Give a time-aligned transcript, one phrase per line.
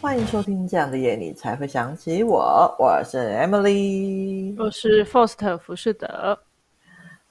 [0.00, 2.72] 欢迎收听这样的夜，你才会想起我。
[2.78, 6.38] 我是 Emily，我是 forst 福士德。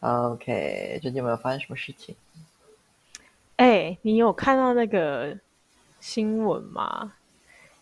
[0.01, 2.13] OK，最近有没有发生什么事情？
[3.55, 5.33] 哎，你有看到那个
[6.01, 7.13] 新闻吗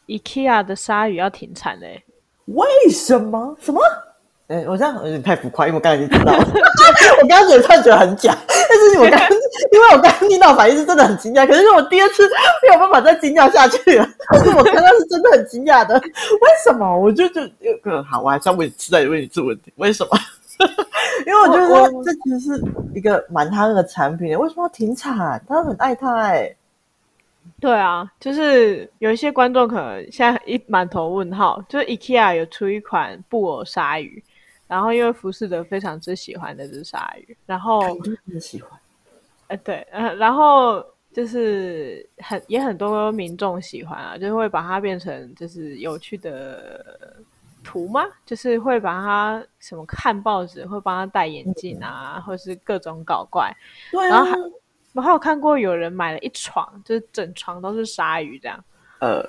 [0.05, 2.03] ？IKEA 的鲨鱼要停产嘞？
[2.45, 3.57] 为什么？
[3.59, 3.81] 什么？
[4.47, 6.45] 哎，我这样有点太浮夸，因为我刚才已经知道了。
[7.23, 8.37] 我刚刚觉得突然觉得很假，
[8.69, 9.29] 但是我刚刚
[9.71, 12.27] 因为我刚刚听到反应是真的很惊讶，可是我第二次
[12.67, 14.07] 没有办法再惊讶下去了。
[14.31, 16.97] 但是我刚刚是真的很惊讶的，为什么？
[16.97, 17.41] 我就就
[17.83, 20.11] 呃好，我还是要问你，再问你这问题，为什么？
[21.27, 25.41] 因为我觉得这其实是一个蛮他的产品，为什么要停产？
[25.47, 26.53] 他很爱他哎。
[27.59, 34.21] 对啊，就是有一些观众可能现在一满头问号，就是 IKEA 有出一款布偶鲨鱼。
[34.67, 37.81] 然后因为浮士德非常之喜欢那只鲨鱼，然后
[38.25, 38.71] 很喜欢，
[39.47, 47.15] 呃对，呃然后就是很也很多民众喜欢啊，就是会把它变成就是有趣的
[47.63, 48.03] 图吗？
[48.25, 53.51] 就是会把它什么看报纸会帮他戴眼镜啊，嗯、或是各种搞怪。
[53.91, 54.37] 对、啊，然后还
[54.93, 58.63] 我还有看过有人买了一床，就是整床都是鲨鱼这样。
[58.99, 59.23] 呃，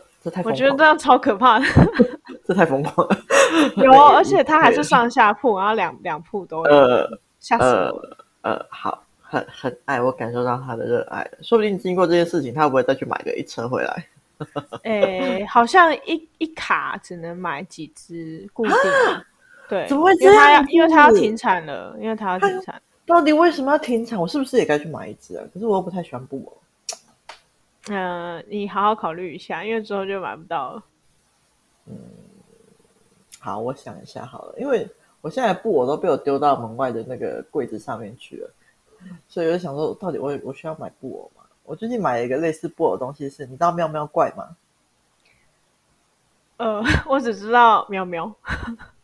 [0.45, 1.67] 我觉得这样超可怕的。
[2.45, 3.17] 这太疯狂了，
[3.83, 8.17] 有，而且它还是上下铺，然后两两铺都有，呃，吓死我了。
[8.43, 11.39] 呃，呃，好，很很爱，我感受到他的热爱了。
[11.43, 14.07] 说不定经过这件事情，他会不会再去买个一车回来？
[14.85, 19.25] 诶，好像一一卡只能买几只固定的，
[19.69, 20.35] 对，怎么会这样？
[20.35, 22.81] 因为他要，因为他要停产了，因为他要停产。
[23.07, 24.21] 到底为什么要停产？
[24.21, 25.45] 我是不是也该去买一只啊？
[25.53, 26.59] 可是我又不太喜欢布偶。
[27.89, 30.83] 嗯、呃，你好好考虑一下，因为之后就买不到了。
[31.87, 31.95] 嗯。
[33.39, 34.89] 好，我想一下好了，因为
[35.21, 38.51] 我现在布偶都被我丢到门外的那个柜子上面去了，
[39.29, 41.45] 所以我就想说，到底我我需要买布偶吗？
[41.63, 44.57] 我最近买了一个类似布偶的东西是，是你知道喵喵怪吗？
[46.57, 48.33] 呃， 我只知道喵喵。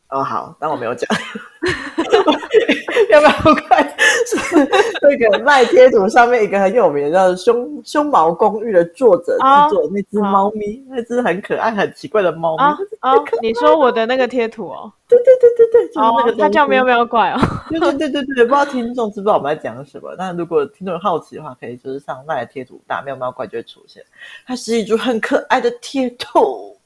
[0.09, 1.09] 哦，好，但我没有讲。
[3.11, 3.31] 喵喵
[3.69, 3.82] 怪
[4.39, 4.57] 是
[5.03, 12.63] 那个赖贴图上面一个很有名的叫“胸胸毛公寓”的作者制作的那只猫咪，哦、那只很可爱、很奇怪的猫咪。
[12.63, 12.73] 啊、
[13.03, 14.93] 哦哦，你说我的那个贴图哦？
[15.09, 16.37] 对对对对对，就是那个、哦。
[16.39, 17.41] 它叫喵喵怪哦。
[17.69, 20.15] 对对对对对，不知道听众知不知道我们在讲什么？
[20.17, 24.03] 那如果听众好奇的话，可以就是上赖贴图打“喵喵怪”就会出现。
[24.47, 26.77] 它是一组很可爱的贴图。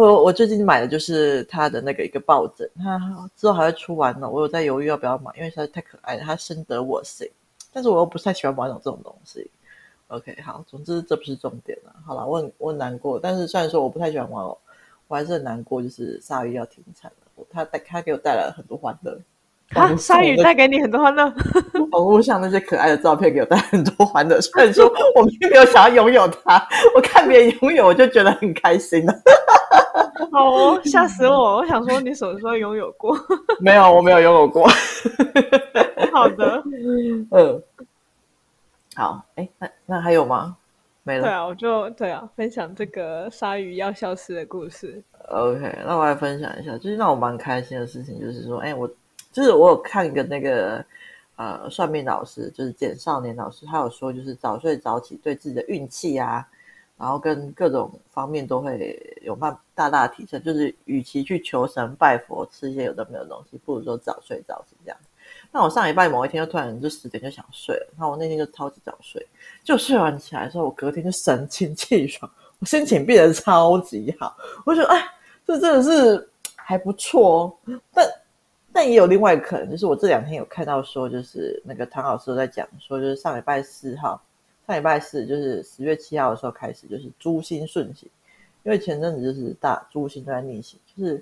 [0.00, 2.98] 我我最近买的就是他的那个一个抱枕，他
[3.36, 4.28] 之后还会出完呢。
[4.28, 7.28] 我有在犹豫要不要买，因为实在太可爱了，他深得我心。
[7.72, 9.48] 但是我又不太喜欢玩偶这种东西。
[10.08, 11.94] OK，好，总之这不是重点了。
[12.06, 14.58] 好了，我很我很难过，但是虽然说我不太喜欢玩偶，
[15.06, 17.44] 我还是很难过，就是鲨鱼要停产了。
[17.50, 19.18] 他带他给我带来了很多欢乐。
[19.74, 19.94] 啊！
[19.94, 21.24] 鲨鱼带给你很多欢乐，
[21.92, 24.40] 网络上那些可爱的照片给我带很多欢乐。
[24.40, 24.84] 虽然说
[25.14, 26.60] 我并没有想要拥有它，
[26.96, 29.14] 我看别人拥有我就觉得很开心了。
[30.32, 31.58] 好哦，吓死我！
[31.58, 33.16] 我想说你什么时候拥有过？
[33.60, 34.68] 没有，我没有拥有过。
[36.12, 36.62] 好的，
[37.30, 37.62] 嗯，
[38.94, 40.56] 好，哎，那那还有吗？
[41.02, 41.22] 没了。
[41.22, 45.02] 对啊，我就对啊，分享这个鲨鱼要消失的故事。
[45.28, 48.90] OK，那我来分享一下，就是让我蛮开心的事情，就是说，哎，我。
[49.32, 50.84] 就是我有看一个那个
[51.36, 56.44] 呃算命老师，就是简少年老师，他有说就是早睡早起对自己的运气啊，
[57.00, 60.40] 然后跟各种方面都会有蛮大大提升。
[60.42, 64.98] 就是与其去求神拜佛吃一些有的没有东西，不如说早睡早起这样。
[65.50, 69.26] 那我上礼拜某一天就突然就十点就想睡了，那我那天就超级早睡，
[69.64, 74.36] 就睡完起来的时候，我隔天就神清气爽，我心情变得超级好。
[74.66, 75.02] 我觉得哎，
[75.46, 78.06] 这真的是还不错哦，但。
[78.72, 84.22] 但也有另外一个可能，就是我这两天有看到说，就是那个唐老师在讲说，就是上礼拜四号，
[84.70, 88.08] 上礼拜四就是十月七号的时候开始，就是诸星顺行，
[88.62, 91.14] 因为前阵子就是大诸星都在逆行，就是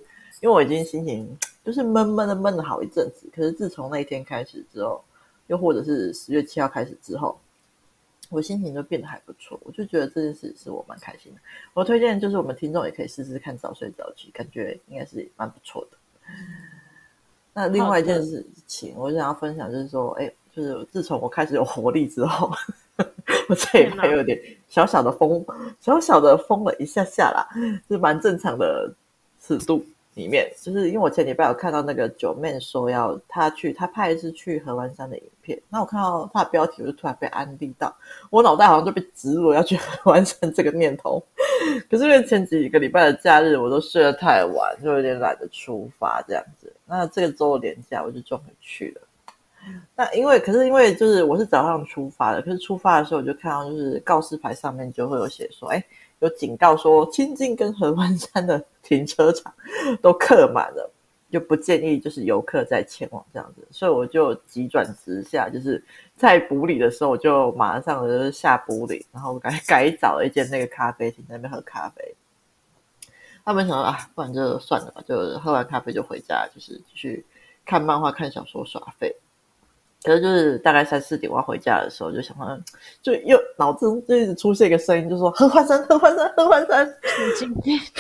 [0.43, 1.27] 因为我已经心情
[1.65, 5.03] 就是闷闷的闷了好一阵子，可是自从那一天开始之后，
[5.47, 7.41] 又或者是十月七号开始之后，
[8.29, 11.41] 我心情就变得还不错，我就觉得这件事是我蛮开心的。
[11.73, 15.97] 我推荐就是我们听众也可以试试看早睡早起，感觉应该是蛮不错的。
[17.55, 22.53] 那另外一件事情，我想要分享，就是说，哎，就是自从我开始有活力之后，
[23.49, 24.39] 我这里还有点
[24.69, 25.45] 小小的疯，
[25.81, 27.47] 小小的疯了一下下啦，
[27.89, 28.93] 是蛮正常的
[29.41, 29.85] 尺度
[30.15, 30.51] 里面。
[30.61, 37.95] 就是因为我前礼拜有看到那个九妹说要他去，他拍的是去合欢山的影片，那我看到他的标题，我就突然被安利到，
[38.31, 41.23] 我脑袋好像就被植入要去合欢山这个念头。
[41.91, 46.73] 可是因为前几个礼拜的假日我都睡得太晚，就有点懒得出发这样子。
[46.87, 49.03] 那这个周的连假我就终于去了，
[49.95, 55.85] 那因为可是因为就是我是早上出发的，可是出发的时候我就看到就是告示牌上面就会有写说，哎，
[56.21, 59.53] 有警告说清境跟合欢山的停车场
[60.01, 60.91] 都客满了，
[61.31, 65.83] 就不建议就是游客再前往这样子，所以我就急转直下，就是
[66.17, 72.15] 在埔里的时候我就马上就是下埔里，然后改改找了一间那个咖啡厅那边喝咖啡。
[73.45, 77.25] 他们想说啊，不然就算了吧，就喝完咖啡就回家，就是继续
[77.65, 79.15] 看漫画、看小说、耍废。
[80.03, 82.59] 可是就是大概三四点我要回家的时候，就想说，
[83.03, 86.89] 就又脑子就一直出现一个声音，就说合欢山、合欢山、合欢山。
[87.39, 87.99] 今天， 最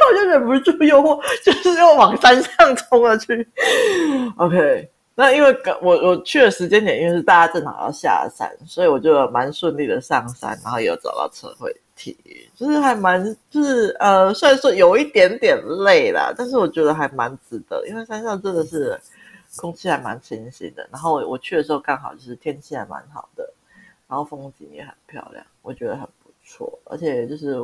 [0.00, 3.46] 后就忍不住诱惑，就是又往山上冲了去。
[4.36, 4.90] OK。
[5.16, 12.12] 那因为我我去的时间点，因为是大家正好要下山，所以我就蛮顺利的上山，然后也有找到车会停，
[12.56, 19.00] 就是还蛮就是呃，虽然说有一点点累啦，但是我觉得还蛮值得，因为山上真的是
[19.56, 23.52] 空气还蛮清新的，然后我去的时候刚好就是天气还蛮好的，
[24.08, 27.56] 然后风景也很漂亮，我觉得很不错，而且就是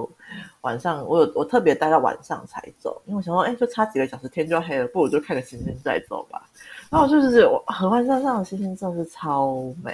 [0.62, 6.48] 晚上我有我特别待到晚上才走，因为我想说，哎，就差几个小时天就要黑了，不如就看个星星再走吧。
[6.90, 9.92] 然后就是我河欢山上的星星真的是超美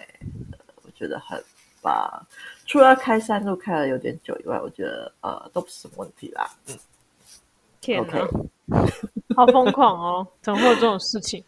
[0.50, 1.43] 的，我觉得很
[1.82, 2.26] 棒。
[2.64, 6.50] 除了开山路开了有点久以外，我觉得呃都不是什么问题啦。
[6.69, 6.78] 嗯，
[7.81, 8.46] 天哪，Okay
[9.37, 10.26] 好疯狂哦！
[10.40, 11.44] 怎么会有这种事情？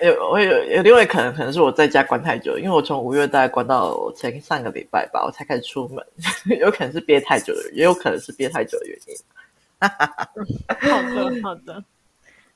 [0.00, 6.04] 有我有有另外可能可能是我在家关太久，因为我从五月大概关到前上个礼拜吧，我才开始出门，
[6.60, 9.16] 有可能是憋太久的，也有可能是憋太久的原因。
[9.80, 11.84] 好的好的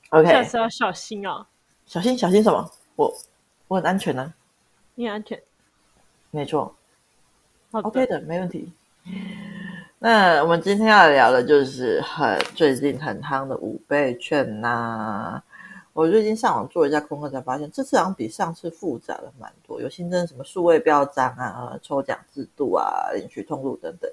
[0.09, 1.45] ，OK，下次要小心哦。
[1.85, 2.71] 小心小心什么？
[2.95, 3.13] 我
[3.67, 4.33] 我很安全呢、啊。
[4.95, 5.41] 你很安全，
[6.31, 6.75] 没错。
[7.71, 8.71] 的 OK 的，没问题。
[9.99, 15.43] 那我们今天要聊的就是很最近很夯的五倍券呐、啊。
[15.97, 24.07] 我最近上网做一下功课，才发现这次好像比上次复杂了蛮多，有新增什么数位标章啊、抽奖制度啊、领取通路等等。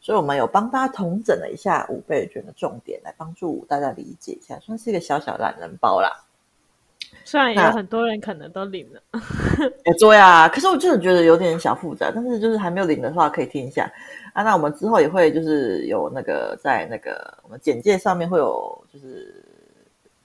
[0.00, 6.08] 所以我们有帮大家统整了一下五倍券的重点，来帮助大家理解一下，算是一个小小懒人包啦。
[7.24, 9.02] 虽然有很多人可能都领了，
[9.84, 12.08] 也，对啊，可是我真的觉得有点小复杂。
[12.14, 13.92] 但是就是还没有领的话，可以听一下
[14.32, 14.44] 啊。
[14.44, 19.44] 那我们之后也会就是有那个在那个我们简介上面会有就是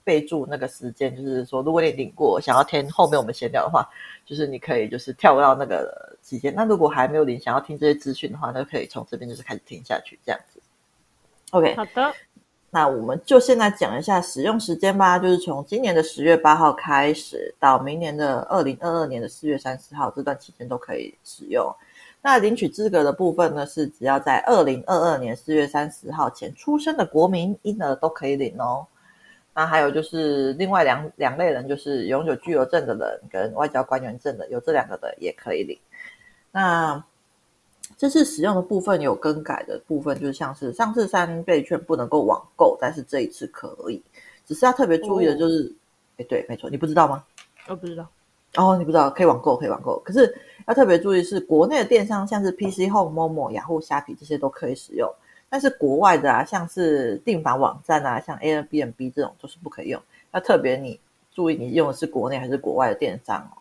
[0.04, 3.88] 备注那个时间，就是说如果你领过，想要听后面我们闲聊的话，
[4.24, 6.54] 就是你可以就是跳到那个期间。
[6.54, 10.60] 那如果还没有领，想要听这些资讯的话，那可以从这边就是开始听下去这样子。
[11.50, 12.12] OK，好的。
[12.74, 21.70] 那我们就现在讲一下使用时间吧，就是从今年的十月八号开始，到明年的二零二二年的四月三十号这段期间都可以使用。
[22.22, 28.86] 那领取资格的部分呢，是只要在二零二二年四月三十号前出生的国民婴儿都可以领哦。
[29.54, 35.78] 那还有就是另外两两类人，就是永久居留证的人跟外交官员证的，有这两个的也可以领。
[36.50, 37.04] 那
[37.98, 44.02] 这次使用的部分有更改的部分，就是像是上次三倍券不能够网购，但是这一次可以。
[44.46, 45.72] 只是要特别注意的就是，
[46.16, 47.24] 哎、哦，对，没错，你不知道吗？
[47.68, 48.08] 我不知道。
[48.56, 49.98] 哦，你不知道，可以网购，可以网购。
[50.00, 50.34] 可是
[50.66, 55.08] 要特别注意是，国内的电商像是 PC Home、Momo、雅虎、虾皮这些都可以使用，
[55.52, 60.00] 但是国外的啊，像是订房网站啊，像 Airbnb 这种都是不可以用。
[60.30, 60.98] 要特别你
[61.30, 63.60] 注意，你用的是国内还是国外的电商哦。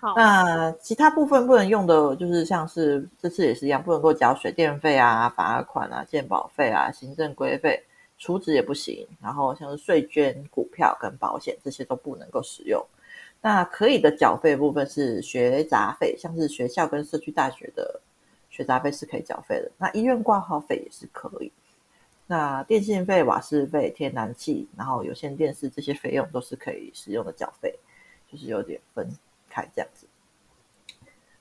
[0.00, 7.80] 好那其他部分不能用的，就是像是这次也是一样，不能够缴水电费啊、罚款啊、鉴保费啊、行政规费、
[8.18, 9.06] 储值也不行。
[9.22, 12.84] 然后像是税捐、股票跟保险这些都不能够使用。
[13.40, 18.00] 那可以的缴费部分是学杂费，像是学校跟社区大学的
[18.52, 19.68] 学杂费是可以缴费的。
[19.76, 21.50] 那医院挂号费也是可以。
[22.28, 27.76] 那电信费、瓦斯费、天然气，然后有线电视这些费用都是可以使用的缴费，
[28.30, 29.10] 就是有点分。
[29.54, 30.06] 开这样子，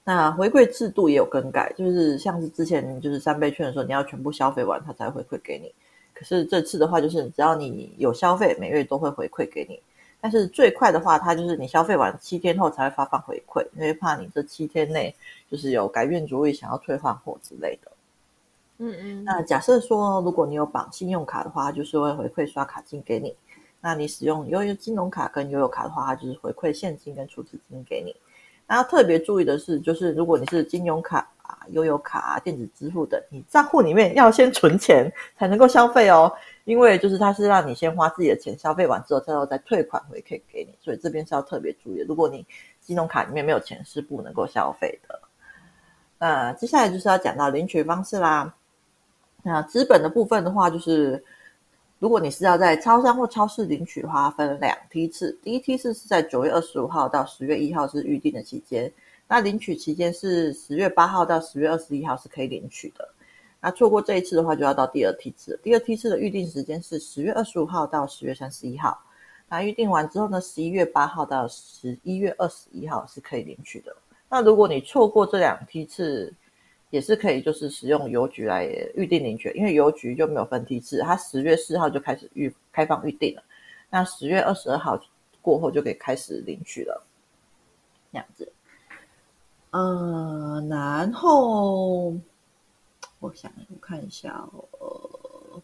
[0.04, 5.74] 那回馈制度也有更改，就是像是之前就是三倍券的时候，你要全部消费完，它才回馈给你。
[6.14, 9.82] 可是这次的话，就是只要你有消费，每月都会回馈给你。
[10.22, 15.14] 但是最快的话，它就是你消费完七天后才会发放回馈，因为怕你这七天内
[15.50, 17.92] 就是有改变主意，想要退换货之类的。
[18.78, 19.24] 嗯嗯。
[19.24, 23.36] 那假设说，如果你有绑信用卡的话，它就是会回馈刷卡金给你。
[23.82, 28.16] 那你使用悠游金融卡跟悠游卡的话，它就是回馈现金跟储值金给你。
[28.68, 31.41] 那要特别注意的是，就是如果你是金融卡啊、
[31.72, 36.32] 悠游卡啊、电子支付的，你账户里面要先存钱才能够消费哦。
[36.66, 42.06] 因为就是它是让你先花自己的钱消费完之后，最后再退款回馈给你，所以这边是要特别注意。
[42.08, 42.46] 如果你
[42.80, 45.20] 金融卡里面没有钱，是不能够消费的。
[46.20, 48.54] 那接下来就是要讲到领取方式啦。
[49.44, 51.24] 那资本的部分的话，就是。
[52.02, 55.38] 如果你是要在超商或超市领取的话，分两梯次。
[55.44, 58.92] 第一梯次是在九月二十五号到十月一号是预定的期间，
[59.32, 63.08] 那领取期间是十月八号到十月二十一号是可以领取的。
[63.62, 65.58] 那错过这一次的话，就要到第二梯次。
[65.64, 69.02] 第二梯次的预定时间是十月二十五号到十月三十一号。
[69.48, 73.96] 那预定完之后呢，十一月八号到十一月二十一号是可以领取的。
[74.28, 76.34] 那如果你错过这两梯次，
[76.90, 83.44] 也是可以，就是使用邮局来预定领取，因为邮局就没有分梯次，它十月四号就开始预开放预定了，
[83.90, 85.02] 那十月二十二号
[85.42, 87.02] 过后就可以开始领取了，
[88.12, 88.52] 这样子。
[89.72, 92.14] 嗯，然后
[93.20, 94.44] 我想我看一下，
[94.80, 95.62] 呃，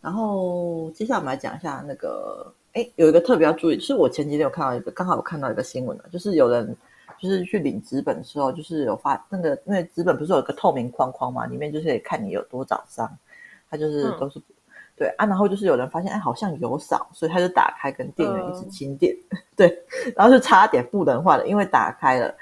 [0.00, 6.76] 然后接下来我们来讲一下那个，哎，有一个特别要注意，是我前几天有看到一个，刚好有看到一个新闻啊，就是有人。
[7.20, 13.08] 就是去领纸本的时候，就是有发那个，因为纸本不是有一个透明框框嘛，里面就是可以看你有多少张，
[13.70, 14.42] 他就是都是、嗯、
[14.96, 15.26] 对啊。
[15.26, 19.84] 然后就是有人发现，哎，好像有少，所以他就打开跟店员一起清点，嗯、 对，
[20.16, 22.34] 然后就差点不能换了，因为打开了，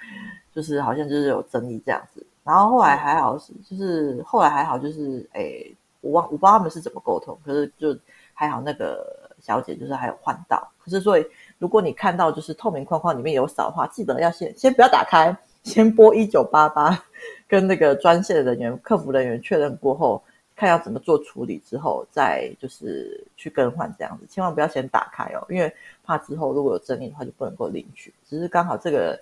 [0.55, 2.25] 就是好像就是有争议这样子。
[2.45, 5.65] 然后后来还好是，就是后来还好就是，哎，
[6.01, 7.97] 我忘我不知道他们是怎么沟通，可是就
[8.33, 11.27] 还好那个小姐就是还有换到，可是所以。
[11.61, 16.99] 如果你看到就是透明框框里面有少的话，记得要先先不要打开，先拨一九八八，
[17.47, 20.23] 跟那个专线的人员、客服人员确认过后，
[20.57, 24.25] 看要怎么做处理之后，再就是去更换这样子。
[24.27, 25.71] 千万不要先打开哦，因为
[26.03, 28.11] 怕之后如果有争议的话就不能够领取。
[28.27, 29.21] 只是刚好这个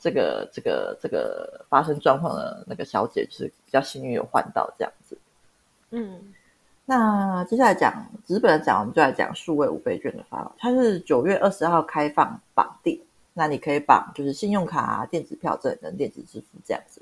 [0.00, 5.18] 这个这个这个发生状况的那个小姐就是比较幸运有换到这样子，
[5.90, 6.32] 嗯。
[6.86, 10.52] 那接下来讲纸本的讲，我们就来讲数位五倍券的发放。
[10.58, 13.00] 它是九月二十号开放绑定，
[13.32, 17.00] 那你可以绑就是信用卡啊、电子票证跟电子支付这样子。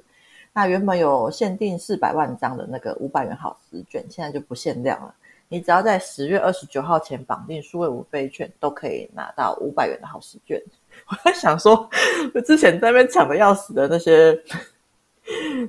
[0.52, 5.14] 那原本有限定四百万张的那个五百元好时券，现在就不限量了。
[5.48, 10.62] 你只要在十月二十九号前绑定数位五倍券，都可以拿到五百元的好时券。
[11.08, 11.88] 我在想说，
[12.34, 14.38] 我之前在那边抢的要死的那些。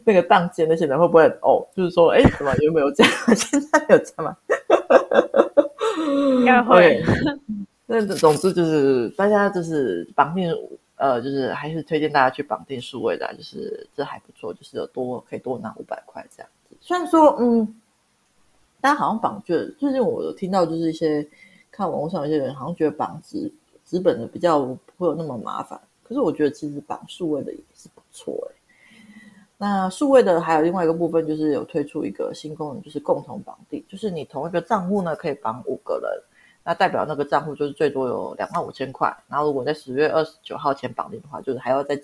[0.05, 1.67] 那个当街那些人会不会哦？
[1.75, 3.11] 就是说，哎，怎么有没有这样？
[3.35, 4.37] 现在有这样吗？
[6.37, 7.03] 应该会。
[7.85, 10.49] 那总之就是大家就是绑定，
[10.95, 16.77] 呃，就是还是推荐大家去绑定数位的，就是这还不错，就是有多可以多拿五百块这样子。
[16.79, 17.75] 虽然说，嗯，
[18.79, 21.27] 大家好像绑就，最近我有听到就是一些
[21.69, 23.51] 看网络上有些人好像觉得绑纸
[23.89, 28.55] 资本的比较不会有那么麻烦，可是我觉得其实绑数位的也是不错哎。
[29.57, 36.23] 那数位的还有另外一个部分，就是有推出一个新功能，就是共同绑定，就是你同一个账户呢可以绑五个人，
[36.63, 39.11] 那代表那个账户就是最多有两万五千块。
[39.27, 41.99] 然后如果在十月二十九号前绑定的话，就是还要再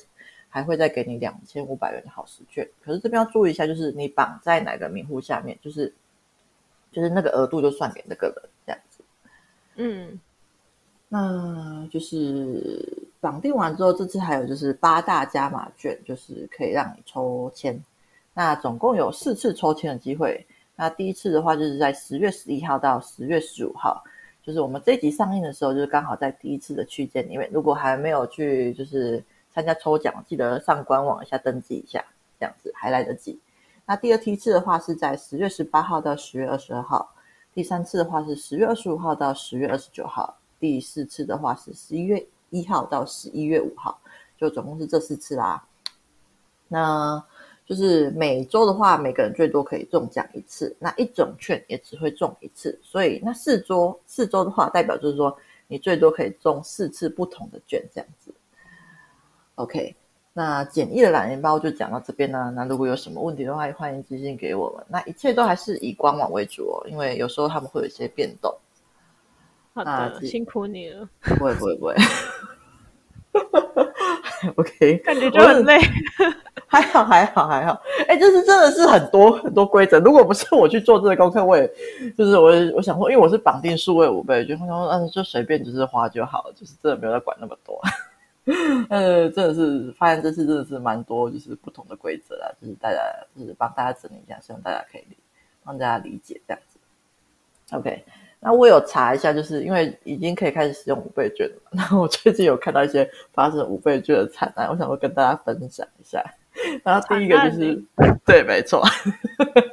[0.50, 2.68] 还会再给你两千五百元的好时券。
[2.84, 5.94] 可是这边要注意一下，就是你绑在哪个名户下面，就是
[6.92, 9.04] 就是那个额度就算给那个人这样子。
[9.76, 10.20] 嗯，
[11.10, 13.04] 那就是。
[13.22, 17.84] 绑定完之后，这次还有就是八大加码券，就是可以让你抽签。
[18.36, 20.46] 那总共有四次抽签的机会。
[20.76, 24.04] 那第一次的话，就是在十月十一号到十月十五号，
[24.44, 27.50] 就是我们这集上映的时候，就是刚好在第一次的区间里面。
[27.52, 32.06] 如果还没有去就是参加抽奖，记得上官网一下登记一下，
[32.40, 33.40] 这样子还来得及。
[33.88, 37.12] 那第二梯次的话是在十月十八号到十月二十二号，
[37.56, 42.26] 第三次的话是十月二十五号到十月二十九号，第四次的话是十一月。
[42.52, 44.00] 一号到十一月五号，
[44.38, 45.62] 就总共是这四次啦。
[46.70, 47.22] 那
[47.66, 50.74] 就是每周的话，每个人最多可以中奖一次。
[50.80, 55.36] 那一种券也只会中一次，所以那四周四周的话，代表就是说
[55.68, 58.34] 你最多可以中四次不同的券，这样子。
[59.56, 59.94] OK，
[60.32, 62.54] 那简易的懒人包就讲到这边呢。
[62.56, 64.86] 那如果有什么问题的话，也欢迎私信给我们。
[64.88, 68.56] 那一切都还是以官网为主哦，因为有时候他们会有一些变动。
[69.76, 71.08] 好的，辛苦你了。
[71.22, 71.96] 不会不会不会。
[74.56, 75.78] OK，感觉就很累。
[76.68, 77.82] 还好还好还好。
[78.08, 80.00] 哎，就是真的是很多很多规则。
[80.00, 81.70] 如果不是我去做这个功课，我也
[82.18, 87.82] 就是我我想说，因为我是绑定数位五倍，就想说嗯，就随便就是花就好了，就是真的没有在管那么多。
[88.90, 93.00] 呃，真的是发现这次真的是蛮多，就是不同的规则啊，就是大家
[93.38, 95.04] 就是帮大家整理一下，希望大家可以
[95.66, 96.80] 帮大家理解这样子。
[97.76, 98.06] OK。
[98.46, 101.56] 那我有查一下，就是因为已经可以开始使用五倍券了。
[101.74, 106.24] 然后我最近有看到一些发生五倍券的惨案，我想说跟大家分享一下。
[106.84, 107.84] 然后第一个就是，
[108.24, 108.84] 对，没错。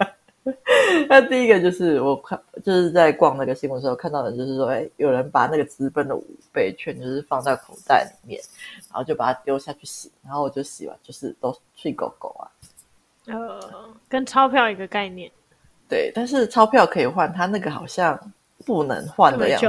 [1.06, 8.40] 那第一个就是我看就是在逛那个新闻的时候看到的，就是说，哎，有人把那个资本的五倍券就是放在口袋里面，
[8.90, 12.48] 然后就把它丢下去洗，然后我就洗完，就是都去狗狗啊。
[13.26, 13.60] 呃，
[14.08, 15.30] 跟钞票一个概念。
[15.90, 18.18] 对，但是钞票可以换，它那个好像。
[18.64, 19.66] 不能换的样子。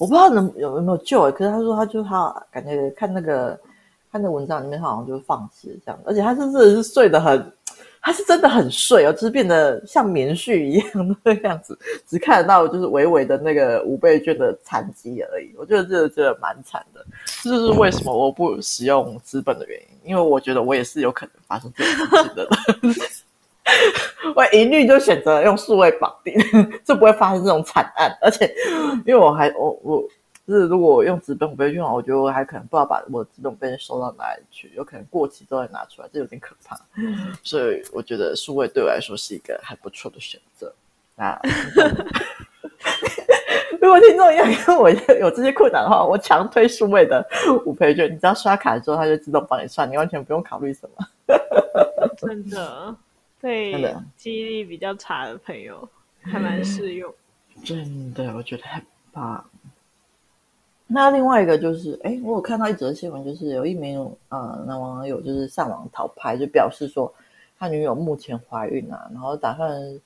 [0.00, 3.58] 我不知道能有有没有救，可是他说他就他感觉看那个
[4.10, 7.52] 看那文章里面，他好像就是放弃了这样，而且他是真的是睡得很。
[8.04, 15.54] 他是真的很睡哦，就是变得像棉絮一样的样子，只看得到就是微微的那个五倍券的残疾而已。
[15.56, 17.06] 我觉得这个真的蛮惨的，
[17.44, 22.48] 这就是为什么我不使用资本的原因，因为我觉得我也是有可能发生这种事情的。
[24.36, 26.34] 我一律就选择用数位绑定，
[26.84, 28.16] 就不会发生这种惨案。
[28.20, 28.52] 而且，
[29.06, 30.02] 因为我还我我。
[30.44, 36.76] 就是如果我用纸本五倍券，我觉得我还可能不知道把我的纸本五倍券收到哪里去，有可能过期之后再拿出来，这有点可怕。
[37.44, 40.74] 所以我觉得数位对我来说是一个还不错的选择。
[41.14, 41.40] 那
[43.80, 47.24] 如果听众一样跟我有这些困难的话，我强推数位的
[47.64, 48.12] 五倍券。
[48.12, 51.06] 你只要刷卡之后，它就自动帮你算，你完全不用考虑什么。
[52.16, 52.96] 真的，
[53.42, 55.86] 对记忆力比较差的朋友
[56.22, 57.12] 还蛮适用。
[57.64, 58.82] 真的，我觉得很
[59.12, 59.44] 棒。
[60.86, 67.12] 那另外一个就是，哎，我有看到一则新闻，就是有一名呃男网友就是上网讨拍，就表示说
[67.58, 70.00] 他女友目前怀孕啊，然后打算，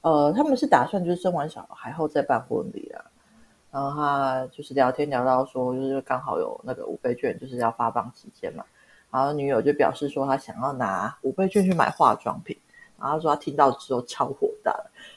[0.00, 3.04] 呃，他们是打算就是生完小孩后再办婚礼啊。
[3.70, 8.64] 然后他就是聊天聊到说，就是刚好有那个五倍券，就是要发放期间嘛。
[9.10, 12.56] 然后女友就表示说，她想要拿五倍券去买化妆品。
[13.00, 14.74] 然后他说他听到之后超火大，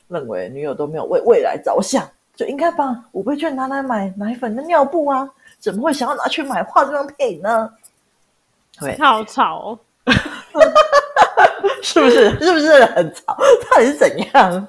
[0.07, 2.07] 认为女友都没有为未来着想。
[2.33, 7.71] 就应该把五倍券拿来买奶粉跟尿布啊，怎么会想要拿去买化妆品呢？
[8.79, 9.79] 对，好吵哦，
[11.83, 12.29] 是不是？
[12.39, 13.37] 是不是很吵？
[13.69, 14.67] 到底是怎样？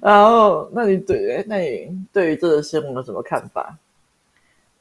[0.00, 3.76] 然后，那你对，那你对于这个新闻有什么看法？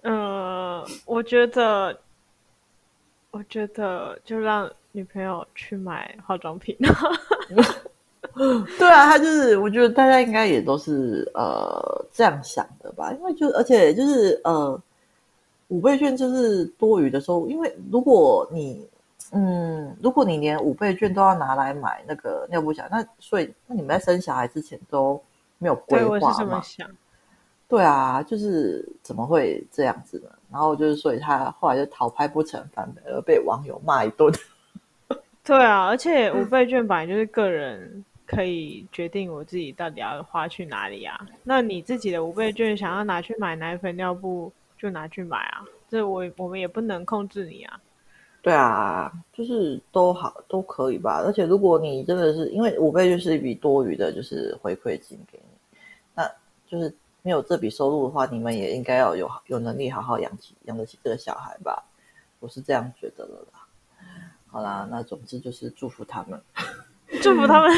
[0.03, 1.95] 嗯、呃，我觉得，
[3.31, 6.75] 我觉得就让女朋友去买化妆品。
[8.79, 14.79] 对啊，他就是，我觉得大家应该也都是呃这样想的吧，因为就而且就是呃
[15.67, 18.89] 五倍券就是多余的时候，因为如果你
[19.33, 25.21] 嗯，如果你连五倍券都要拿来买那个尿布小，那所以那你们在生小孩之前都
[25.59, 26.59] 没有规划吗？
[27.67, 30.29] 对，啊，就是怎么会这样子呢？
[30.51, 34.33] 然后就是所以他后来就讨拍不成，反而被网友骂一顿。
[35.47, 38.03] 对啊，而且五倍券本来就是个人。
[38.29, 41.17] 可以决定我自己到底要花去哪里啊？
[41.45, 45.63] 那你自己的五倍券想要拿去买奶粉、尿布，就拿去买啊。
[45.87, 47.79] 这我我们也不能控制你啊。
[48.41, 51.23] 对啊，就是都好都可以吧。
[51.25, 55.79] 而且如果你真的是因为五倍券是一笔多余的，就是回馈金给你，
[56.13, 56.29] 那
[56.67, 61.81] 就是没有这笔收入的话，你们也应该要有有能力好好养起养得起这个小孩吧。
[62.41, 63.56] 我是这样觉得的啦。
[64.49, 66.41] 好啦，那总之就是祝福他们。
[67.21, 67.71] 祝福他们，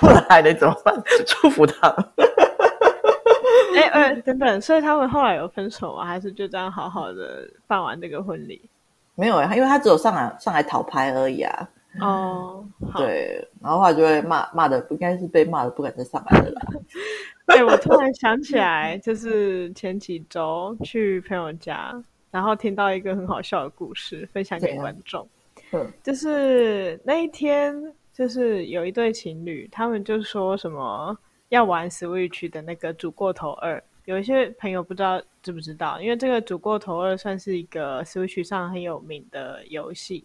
[0.00, 0.94] 不然还得怎么办？
[1.26, 2.08] 祝福他们。
[3.76, 6.04] 哎哎、欸欸，等等，所以他们后来有分手吗？
[6.04, 8.60] 还是就这样好好的办完这个婚礼？
[9.14, 11.68] 没有呀，因为他只有上来上来讨拍而已啊。
[12.00, 12.64] 哦，
[12.96, 16.62] 对，然后后来就会骂骂的，应该是被骂的不敢再上来了啦。
[17.46, 21.94] 对、欸，我突然想起来，就是前几周去朋友家，
[22.34, 25.24] 然后听到一个很好笑的故事，分享给观众。
[25.70, 27.72] 嗯就是那一天，
[28.12, 31.16] 就是有一对情侣，他们就说什么
[31.50, 33.78] 要玩 Switch 的那个《主过头二》。
[34.06, 40.24] 有一些朋友不知道知不知道，因为这个《主过头二》算是一个 Switch 上很有名的游戏，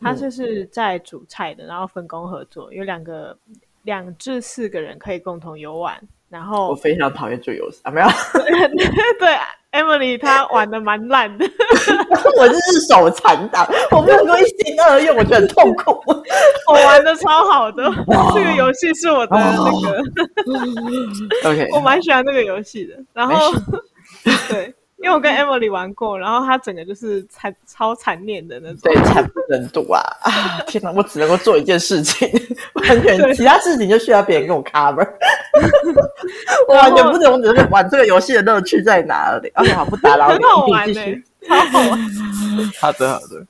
[0.00, 3.36] 它就是在煮菜的，然后分工合作，有两个
[3.82, 6.00] 两至四个人可以共同游玩。
[6.30, 8.06] 然后我非常讨厌追游戏啊，没有
[9.18, 9.36] 对。
[9.72, 11.44] Emily 她玩的蛮烂的，
[12.36, 15.96] 我就是手残党，我不能够一心二用，我觉得很痛苦。
[16.66, 17.84] 我玩的超好的，
[18.34, 20.02] 这个游戏是我的那个
[21.48, 22.94] ，OK，我蛮喜欢那个游戏的。
[23.14, 23.52] 然后，
[24.48, 24.74] 对。
[25.02, 30.00] 因为我跟 Emily 玩过，然后他整个就是惨超惨念的那种，对，惨不忍睹啊！
[30.22, 32.28] 啊，天哪，我只能够做一件事情，
[32.74, 35.08] 完全其他事情就需要别人跟我 cover。
[36.68, 39.50] 我完全不懂，我只是玩这个游戏的乐趣在哪里？
[39.54, 41.98] 而且好不打扰你，很好玩呢、欸，超好玩。
[42.80, 43.46] 好的，好的。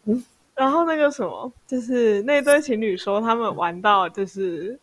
[0.54, 4.78] 然后那个什么，就是那对情侣说他们玩到就是。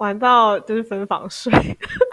[0.00, 1.52] 玩到就是分房睡，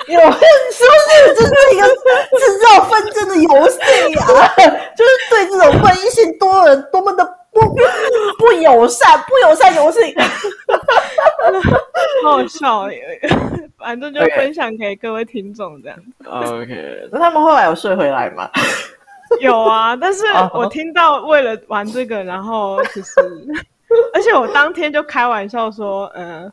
[0.08, 1.36] 有是不是？
[1.36, 3.80] 这是一个制造纷争的游戏
[4.16, 4.26] 啊！
[4.96, 7.60] 就是对这种婚姻性多人多么的不
[8.38, 10.16] 不友善，不友善游戏，
[12.24, 13.20] 好 好笑耶！
[13.78, 15.98] 反正就分享给各位听众这样.
[16.26, 18.50] OK，那他们后来有睡回来吗？
[19.42, 23.14] 有啊，但是我听到为了玩这个，然后就是，
[24.14, 26.52] 而且我当天就开玩笑说，嗯、呃。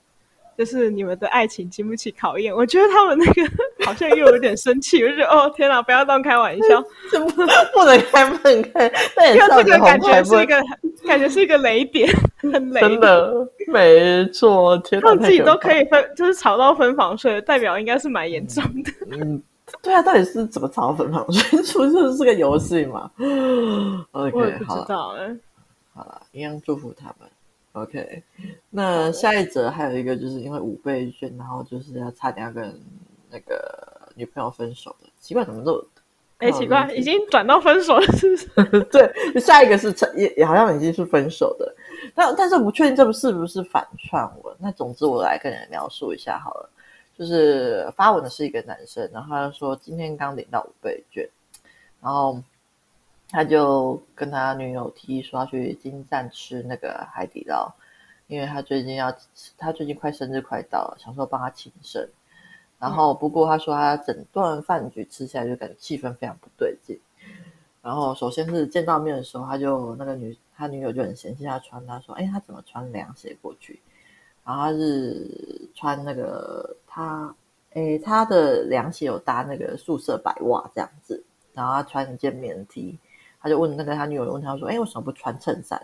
[0.57, 2.55] 就是你们的爱情经不起考验。
[2.55, 3.43] 我觉得他们那个
[3.85, 8.87] 好像又有点生气，我就觉得哦天哪，不要当开玩笑，怎么不能开不能开？
[9.33, 10.63] 因为这个感觉是一个
[11.07, 12.09] 感觉是一个雷点，
[12.41, 12.81] 很雷。
[12.81, 18.93] 真的，没错，天哪，他们自己都可以分，就是吵到分房睡，代表应该是蛮严重的。
[19.11, 19.43] 嗯，
[19.83, 21.63] 对啊，到底是怎么吵到分房睡？
[21.63, 23.11] 出就是这个游戏嘛
[24.13, 25.37] ？OK，我也不知道哎。
[25.95, 27.29] 好了，一样祝福他们。
[27.75, 28.23] OK，
[28.71, 32.73] 那下一则还有一个，就是因为五倍券，然后就是要差点要跟
[33.29, 35.85] 那个女朋友分手的，奇怪怎么都，
[36.39, 38.81] 哎，奇怪，已经转到分手了，是不是？
[38.93, 41.75] 对，下一个是也也好像已经是分手的，
[42.15, 44.57] 但但是我不确定这不是不是反串文。
[44.61, 46.71] 那总之我来跟你描述一下好了，
[47.19, 51.29] 就是发文的是一个男生，然后他就说今天刚领到五倍券，
[52.01, 52.41] 然后。
[53.35, 57.69] 他就跟他女友提议说要去金站吃那个海底捞，
[58.29, 59.13] 因为他最近要，
[59.59, 62.09] 他最近快生日快到了，想说帮他庆生。
[62.79, 66.97] 然后不过他说他整段饭局吃起来就感觉气氛非常不对劲。
[67.83, 73.83] 然后首先是见到面的时候，他就那个女他女友就很嫌弃他穿，他说：“哎，他怎么穿凉鞋过去？”
[74.47, 77.35] 然后他是穿那个他
[77.73, 82.97] 哎他的凉鞋有搭那个素色白袜这样子，然后他穿一件棉 T。
[83.45, 85.79] 他就问那个他女友问他说：“哎，为什么不穿衬衫？”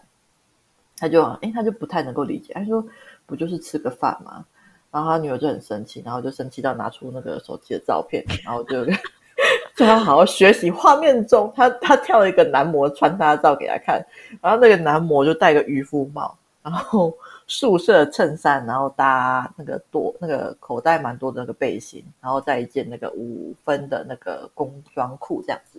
[0.97, 2.55] 他就哎，他就不太能够理解。
[2.55, 2.83] 他说
[3.27, 4.43] ：“不就是吃个饭吗？”
[4.91, 8.83] 然后他女友就很生气，然后就生气到拿出那个手机的照片，然后就
[9.77, 10.71] 叫他好好学习。
[10.71, 14.03] 画面中，他他跳了一个男模穿搭照给他看，
[14.41, 17.15] 然后那个男模就戴个渔夫帽，然后
[17.47, 25.79] 素色衬衫，然后搭那个多那个口袋蛮多的那个背心，然后再一件那个五分的那个工装裤这样子。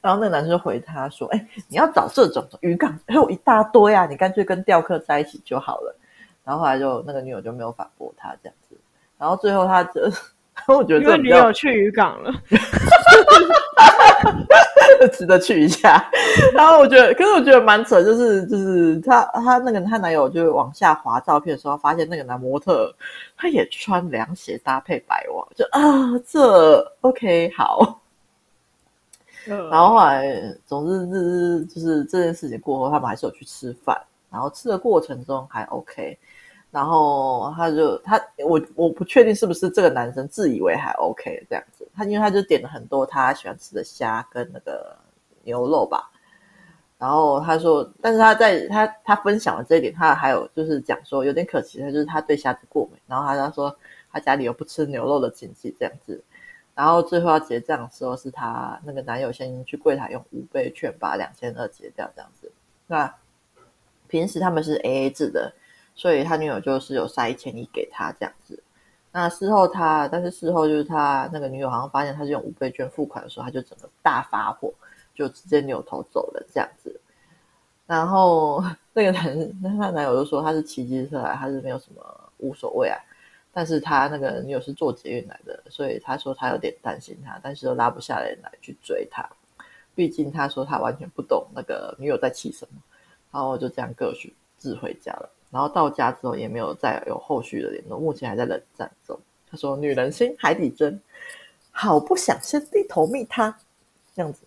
[0.00, 5.96] 然后那个男生就回他说：“哎，你要找这种渔港还有一大堆啊，你干脆跟钓客在一起就好了。”
[6.44, 8.76] 然后后来就那个女友就没有反驳他这样子。
[9.18, 10.02] 然后最后他就，
[10.68, 12.32] 我觉得这个女友去渔港了，
[15.12, 16.04] 值得去一下。
[16.52, 22.94] 然后我觉得，可是我觉得蛮扯，就是就是他他那个他男友就往下滑照片的时候，发现那个男模特
[23.36, 25.80] 他也穿凉鞋搭配白袜，就啊
[26.26, 28.00] 这 OK 好。
[29.46, 34.00] 然后后来，总之是就是这件事情过后，他们还是有去吃饭。
[34.30, 36.18] 然后吃的过程中还 OK。
[36.72, 41.86] 然后他就他我我不确定是不是这个男生自以为还 OK 这样子。
[41.94, 44.96] 他因为他就点了很多他喜欢吃的虾跟那个
[45.44, 46.10] 牛肉吧。
[46.98, 53.00] 然后他说，但是他在他他分享了这一点，他还有就是讲说有点可惜的就是他对虾子过敏。
[53.06, 53.76] 然后他他说
[54.10, 56.20] 他家里有不吃牛肉的亲戚这样子。
[56.74, 62.50] 然后最后要结账的时候，是他那个男友先去柜台用五倍券把两千二结掉，这样子。
[62.86, 63.14] 那
[64.08, 65.52] 平时他们是 AA 制的，
[65.94, 68.60] 所以他女友就是有塞一千一给他这样子。
[69.12, 74.74] 那事后他，但是事后就是他那个女友好像发现他是用五倍券付款的时候，他就整个大发火，
[75.14, 77.00] 就直接扭头走了这样子。
[77.86, 78.60] 然后
[78.92, 82.02] 那个男，那他男友就说他是骑机车来，他是没有什么
[82.38, 82.98] 无所谓啊。
[83.56, 89.24] 但是他那个女友是坐捷运来的，所以他说他有点担心他，但是又拉不下脸来去追他。
[89.94, 92.82] 毕竟他说他完全不懂那个女友在气什么，
[93.30, 95.30] 然后就这样各自自回家了。
[95.52, 99.16] 然后到家之后也没有再有后续的联络，目前还在冷战中。
[99.48, 101.00] 他说：“女人心海底针，
[101.70, 103.56] 好不想先低头密他。”
[104.16, 104.40] 这样子，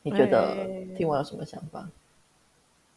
[0.00, 1.86] 你觉得听完有什么想法？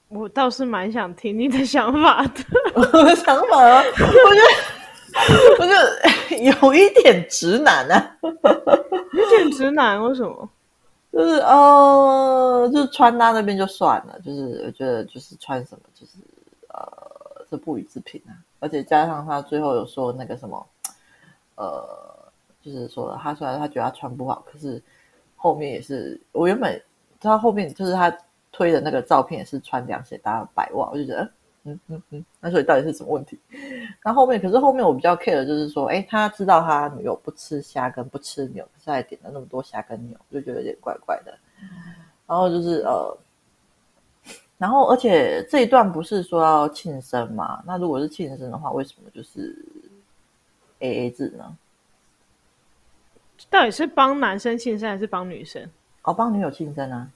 [0.07, 2.45] 我倒是蛮想听你的想法的。
[2.73, 4.72] 我的想法啊，我觉得。
[5.59, 5.73] 我就
[6.37, 10.49] 有一点直男啊，有点直男，为什么？
[11.11, 16.13] 就是呃，就是穿搭那边就算了，就是我觉得就是穿什么就是
[16.69, 18.33] 呃，是不予置评啊。
[18.59, 20.65] 而且加上他最后有说那个什么，
[21.55, 21.85] 呃，
[22.63, 24.81] 就是说他虽然他觉得他穿不好，可是
[25.35, 26.81] 后面也是我原本
[27.19, 28.11] 他后面就是他
[28.51, 31.29] 推的那个照片也是穿凉鞋搭白袜，我就觉得。
[31.65, 33.39] 嗯嗯嗯，那所以到底是什么问题？
[34.03, 41.33] 那后面可是后面我比较 care 的就是说，哎，他知道他女友不吃虾跟不吃牛，可是还点了那么多虾跟牛，就觉得有点怪怪的。
[42.27, 43.17] 然后就是呃，
[44.57, 47.63] 然后而且这一段不是说要庆生嘛？
[47.65, 49.55] 那如果是庆生的话，为什么就是
[50.81, 51.57] AA 制呢？
[53.49, 55.69] 到底是帮男生庆生还是帮女生？
[56.03, 57.09] 哦，帮女友庆生啊？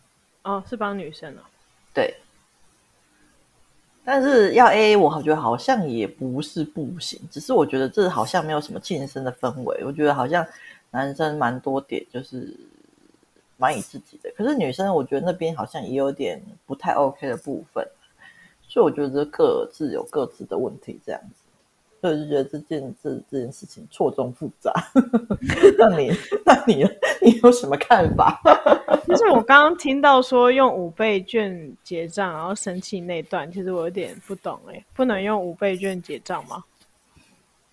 [0.44, 1.44] 哦，是帮女生啊。
[1.94, 2.16] 对。
[4.10, 9.84] 但是要 AA，我好觉得好像也不是不行，只是我觉得这好像没有什么庆生的氛围。
[9.84, 10.48] 我觉得好像
[10.92, 12.58] 男生蛮多点就是
[13.58, 17.86] 蛮以自己的，可是女生我觉得那边好像也有点不太 OK 的部分，
[18.66, 21.47] 所以我觉得各自有各自的问题这样子。
[22.00, 24.72] 所以我就觉得这件这这件事情错综复杂。
[25.78, 26.12] 那你
[26.46, 26.84] 那你
[27.22, 28.40] 你有什么看法？
[29.08, 36.64] 就是我刚刚听到说用五倍券结账，然后生气那段，其实我有点不懂哎，不能用五倍券结账吗？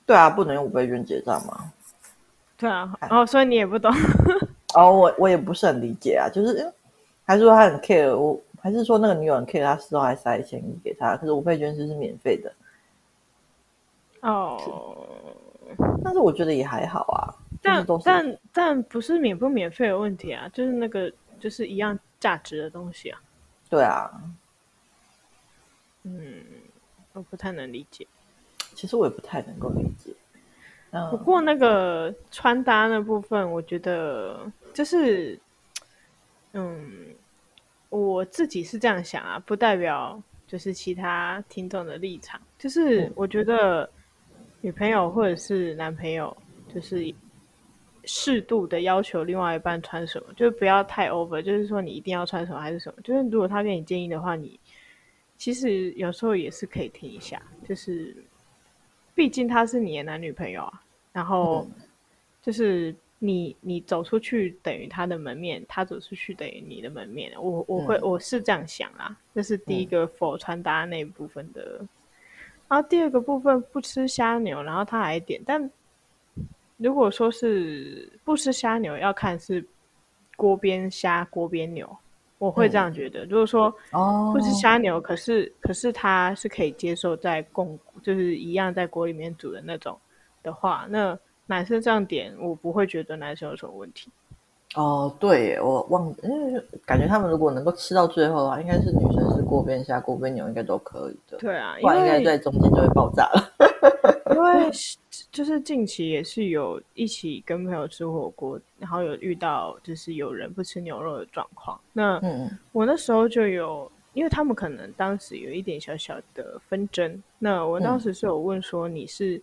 [0.07, 1.73] 对啊，不能用五倍券结账吗？
[2.57, 3.93] 对啊，然后、哦、所以你也不懂。
[4.77, 6.73] 哦，我我也不是很理解啊，就是
[7.25, 12.53] 还是说他很 care，我还是说那个女友很 care，他事后还塞一千亿给他，可是五倍券是是免费的。
[14.25, 14.59] 哦，
[16.03, 23.21] 但是我觉得也还好啊，但但但不是免不免费的问题啊，就是那个就是一样价值的东西啊。
[23.69, 24.11] 对啊，
[26.05, 26.43] 嗯，
[27.13, 28.07] 我不太能理解。
[28.75, 30.11] 其实我也不太能够理解。
[30.91, 35.39] 嗯，不过那个穿搭那部分，我觉得就是，
[36.53, 37.15] 嗯，
[37.91, 42.41] 我自己是这样想啊，不代表就是其他听众的立场。
[42.59, 43.91] 就是我觉得
[44.65, 46.35] 女朋友或者是男朋友，
[46.75, 47.15] 就是
[48.05, 51.43] 适度的要求另外一半穿什么，就不要太 over。
[51.43, 54.59] 就是说你一定要穿什么还是什么，就是如果他给你建议的话，你
[55.37, 58.17] 其实有时候也是可以听一下，就是。
[59.15, 61.65] 毕竟他是你的男女朋友啊，然后
[62.43, 67.31] 就是你你走出去等于他的门面，他走出去等于你的门面。
[67.41, 71.81] 我我会我是这样想啊，这是第一个否穿搭那一部分的。
[72.75, 75.71] 然后第二个部分不吃虾牛，然后他还点，但
[76.77, 79.65] 如果说是不吃虾牛，要看是
[80.35, 81.89] 锅边虾锅边牛。
[82.39, 83.71] 我会这样觉得，如果说
[84.33, 89.97] 不吃虾牛，可是可是他是可以接受在共，就是一样在锅里面煮的那种
[90.43, 94.11] 的话，那男生这样点，我不会觉得男生有什么问题。
[94.75, 101.39] 哦，对耶，我忘，因为感觉他们如果能够吃到最后的话，应该是女生是锅边虾、锅边牛，应该都可以的。
[101.39, 103.53] 对啊，不然应该在中间就会爆炸了。
[104.35, 104.71] 因为
[105.31, 111.79] 就是近期也是有一起跟朋友吃火锅，然后有遇到就是有人不吃牛肉的状况。
[111.93, 112.21] 那
[112.73, 117.23] 我那时候就有，因为他们可能当时有一点小小的纷争。
[117.39, 119.41] 那我当时是有问说，你是？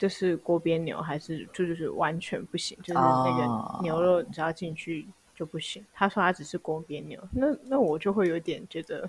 [0.00, 5.82] 就是锅边牛还是就就是完全不行，就是那个牛肉只要进去就不行。
[5.82, 5.90] Oh.
[5.92, 9.06] 他说他只是锅边牛，那那我就会有点觉得，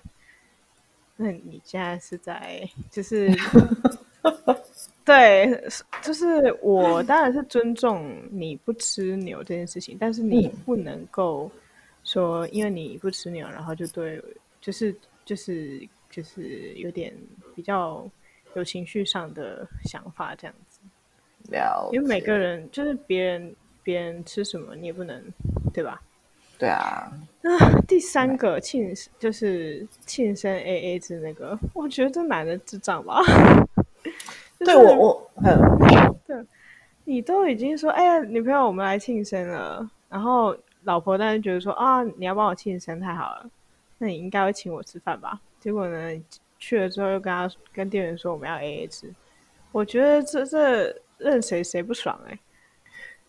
[1.15, 3.33] 那你现在是在就是
[5.05, 5.63] 对，
[6.01, 11.49] 就是我当然是尊重你不吃牛这件事情，但是你不能够
[12.03, 14.21] 说因为你不吃牛，然后就对，
[14.59, 17.15] 就是就是就是有点
[17.55, 18.05] 比较
[18.55, 20.70] 有情绪上的想法这样子。
[21.91, 25.21] 因为每个人就是别人，别人吃什么你也不能，
[25.73, 26.01] 对吧？
[26.57, 27.11] 对啊。
[27.41, 33.19] 那第三个庆就是庆生 AA 制那个，我觉得这男的智障吧？
[34.59, 35.59] 对我我很
[36.25, 36.45] 对，
[37.03, 43.49] 你都已经说哎呀，女朋友我们来庆生了，然后老婆当然觉得说啊，你要帮我庆生太好了，
[43.97, 45.41] 那你应该会请我吃饭吧？
[45.59, 46.11] 结果呢，
[46.59, 49.11] 去了之后又跟他跟店员说我们要 AA 制，
[49.71, 50.95] 我觉得这这。
[51.21, 52.39] 任谁谁不爽哎、欸，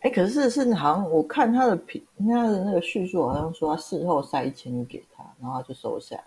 [0.01, 6.23] 哎、欸，可是是好像我看他的评，他的那个叙述好像说他事后塞一千亿给他，然后他就收下。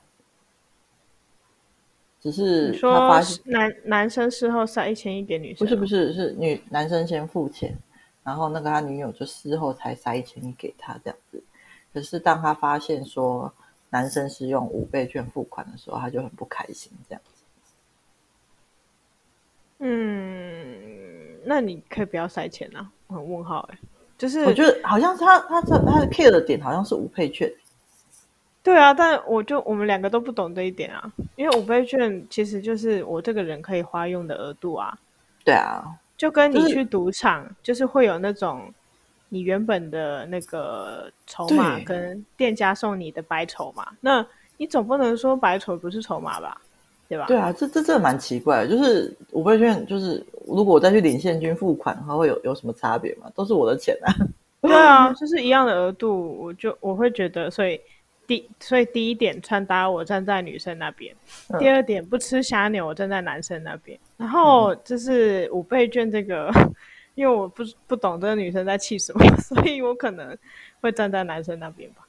[2.21, 7.78] 只是他发现男男生事后塞一千亿给女生，不是不是是女男生先付钱，
[8.23, 11.43] 然后那个他女友就事后才塞一千亿给他这样子。
[11.93, 13.54] 可是当他发现说
[13.91, 17.43] 男生是用五倍券付款的时候，他就很不开心这样子。
[19.80, 20.85] 嗯。
[21.45, 22.89] 那你可以不要塞钱啊！
[23.08, 23.79] 我很问号哎、欸，
[24.17, 27.47] 就是我觉得好像他他他他的 care 的点好像是五倍券，
[28.63, 34.97] 对啊，但我就我们两个都不懂这一点啊，因为五倍券其实就是我这个人可以花用的额度啊，
[35.43, 35.86] 对啊，
[36.17, 38.73] 就跟你去赌场，就是、就是会有那种
[39.29, 44.25] 你原本的那个筹码跟店家送你的白筹码，那
[44.58, 46.60] 你总不能说白筹不是筹码吧？
[47.08, 47.26] 对吧？
[47.28, 53.30] 对啊，这这这蛮奇怪的，就是五倍券，就是如果我再去领现金付款的话，会有有什么差别吗？
[53.36, 54.13] 都是我的钱啊。
[54.62, 57.80] 对啊，就是一样的额度，我就我会觉得，所以
[58.26, 61.13] 第所以第一点穿搭，我站在女生那边；
[61.50, 64.00] 嗯、第二点不吃虾牛，我站在男生那边。
[64.18, 66.52] 然后就是五倍券这个，
[67.13, 70.36] 因为我不不懂这个女生在气什么， 所以我可能
[70.82, 72.05] 会站在男生那边吧。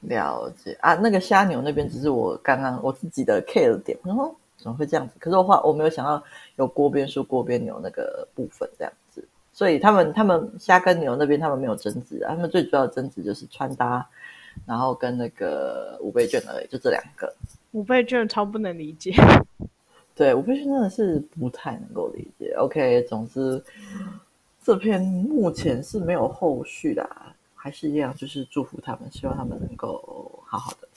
[0.00, 5.14] 了解啊，那个虾牛那边只是我刚刚我自己的 care 点，然后怎么会这样子？
[5.18, 6.22] 可是我话我没有想到
[6.56, 14.06] 有锅边酥、锅边牛那个部分这样子，所以他们他们虾跟牛那边他们没有争执啊，他们最主要的争执就是穿搭，
[14.66, 17.32] 然后跟那个五倍券而已，就这两个。
[17.72, 19.12] 五倍券超不能理解，
[20.14, 23.62] 对，五倍券真的是不太能够理解 OK，总之
[24.62, 27.08] 这篇目前是没有后续的，
[27.60, 30.88] 还是一样，就是祝福他们，希望他们能够好好的。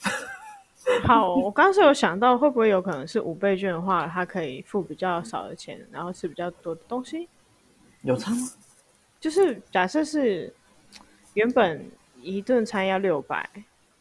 [1.04, 7.28] 好，我刚刚是有想到，会不会有可能是五倍券的话，他可以付比较少的钱，然后吃比较多的东西？
[8.02, 8.48] 有差吗？
[9.20, 10.52] 就是假设是
[11.34, 11.84] 原本
[12.20, 13.48] 一顿餐要六百，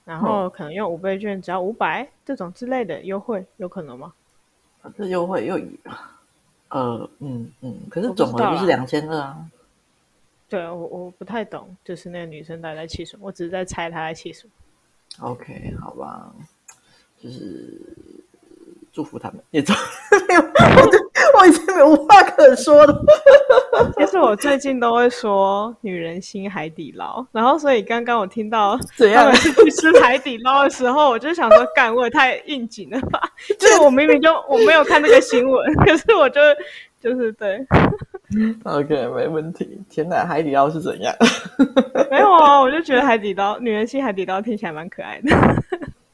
[0.05, 4.13] 然后可能用五倍券只要五百，这种之类的优惠，有可能吗？
[4.81, 5.79] 啊、这优惠又以
[6.69, 9.45] 呃嗯嗯，可是总额就是两千二啊。
[10.51, 14.51] 对，我我不太懂，就是那个女生大概气什么，我只是在猜她在气什么。
[15.29, 16.29] OK，好吧。
[17.17, 17.79] 就是
[18.91, 19.71] 祝福他们，也祝
[21.39, 23.01] 我已经没有无话可说了。
[23.95, 33.21] 其实我最近都会说女人心海底捞，然后所以刚刚我听到 怎样去吃海底捞的时候，我就想说，干我也太应景了吧？
[33.57, 36.41] 就是我明明就我没有看那个新闻，可是我就
[36.99, 37.65] 就是对。
[38.63, 39.79] OK，没问题。
[39.89, 41.13] 天哪，海底捞是怎样？
[42.09, 45.35] 没有啊，我就觉得海底捞女人心海底捞听起来蛮可爱的。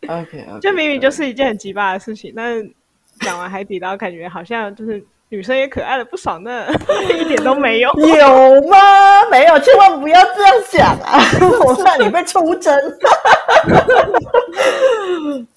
[0.07, 2.71] OK，, okay 就明明就是一件很奇葩的事情，但是
[3.19, 6.65] 讲完海底捞，感觉好像就是女生也可爱了不少呢，
[7.19, 7.91] 一点都没有。
[7.93, 8.77] 有吗？
[9.29, 11.19] 没有，千万不要这样想啊！
[11.65, 12.73] 我怕你被出征。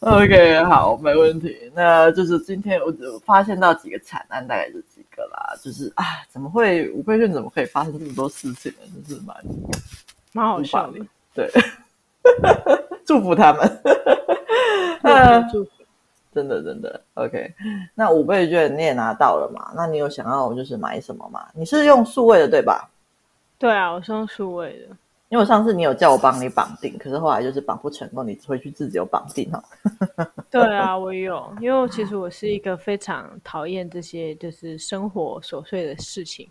[0.01, 1.71] OK，好，没问题。
[1.75, 2.93] 那就是今天我
[3.25, 5.55] 发现到几个惨案，大概是几个啦。
[5.63, 8.89] 就是啊，怎么会五倍券怎么可以发生这么多事情呢？
[9.07, 9.37] 真是蛮
[10.33, 10.99] 蛮好笑的。
[11.33, 11.49] 对，
[13.07, 13.81] 祝福他们。
[15.03, 15.41] 呃，
[16.33, 17.53] 真的真的，OK。
[17.95, 19.73] 那五倍券你也拿到了嘛？
[19.75, 21.47] 那你有想要就是买什么吗？
[21.55, 22.89] 你是用数位的对吧？
[23.59, 24.97] 对啊，我是用数位的。
[25.29, 29.63] 因为我上次你有叫我帮你绑定，可是后来就是绑不成功，你回去自己有绑定哦。
[30.51, 36.49] 对啊，我有，因为其实我是一个非常讨厌这些就是生活琐碎的事情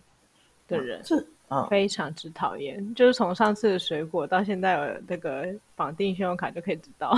[0.66, 1.02] 的人。
[1.50, 1.68] 是。
[1.68, 7.12] 非常之讨厌，嗯、就是从上次的水果到现在有那个绑定信用卡就可以知道。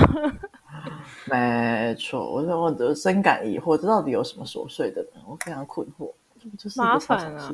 [1.30, 5.20] 没错，我我的深感疑惑，这到底有什么琐碎的呢？
[5.26, 6.10] 我非常困惑，
[6.58, 7.52] 就是麻烦啊。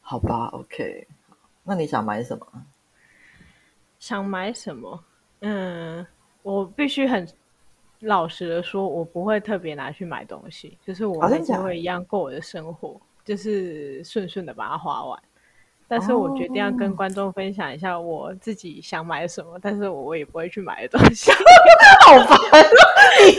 [0.00, 1.06] 好吧，OK，
[1.64, 2.46] 那你想买什么？
[3.98, 5.04] 想买什么？
[5.40, 6.06] 嗯，
[6.42, 7.26] 我必须很
[8.00, 15.22] 老实的说，我不会特别拿去买东西，就是我还是会一样过我的生活，就是顺顺的把它花完。
[15.88, 21.30] 但是我决定要跟观众分享一下我自己想买什么，哦、但是我我也不会去买的东西。
[22.06, 22.64] 好烦！
[23.20, 23.30] 你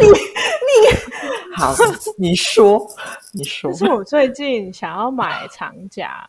[0.00, 0.72] 你你，
[1.56, 1.74] 好，
[2.16, 2.86] 你说
[3.32, 3.70] 你说。
[3.72, 6.28] 就是我最近想要买长夹，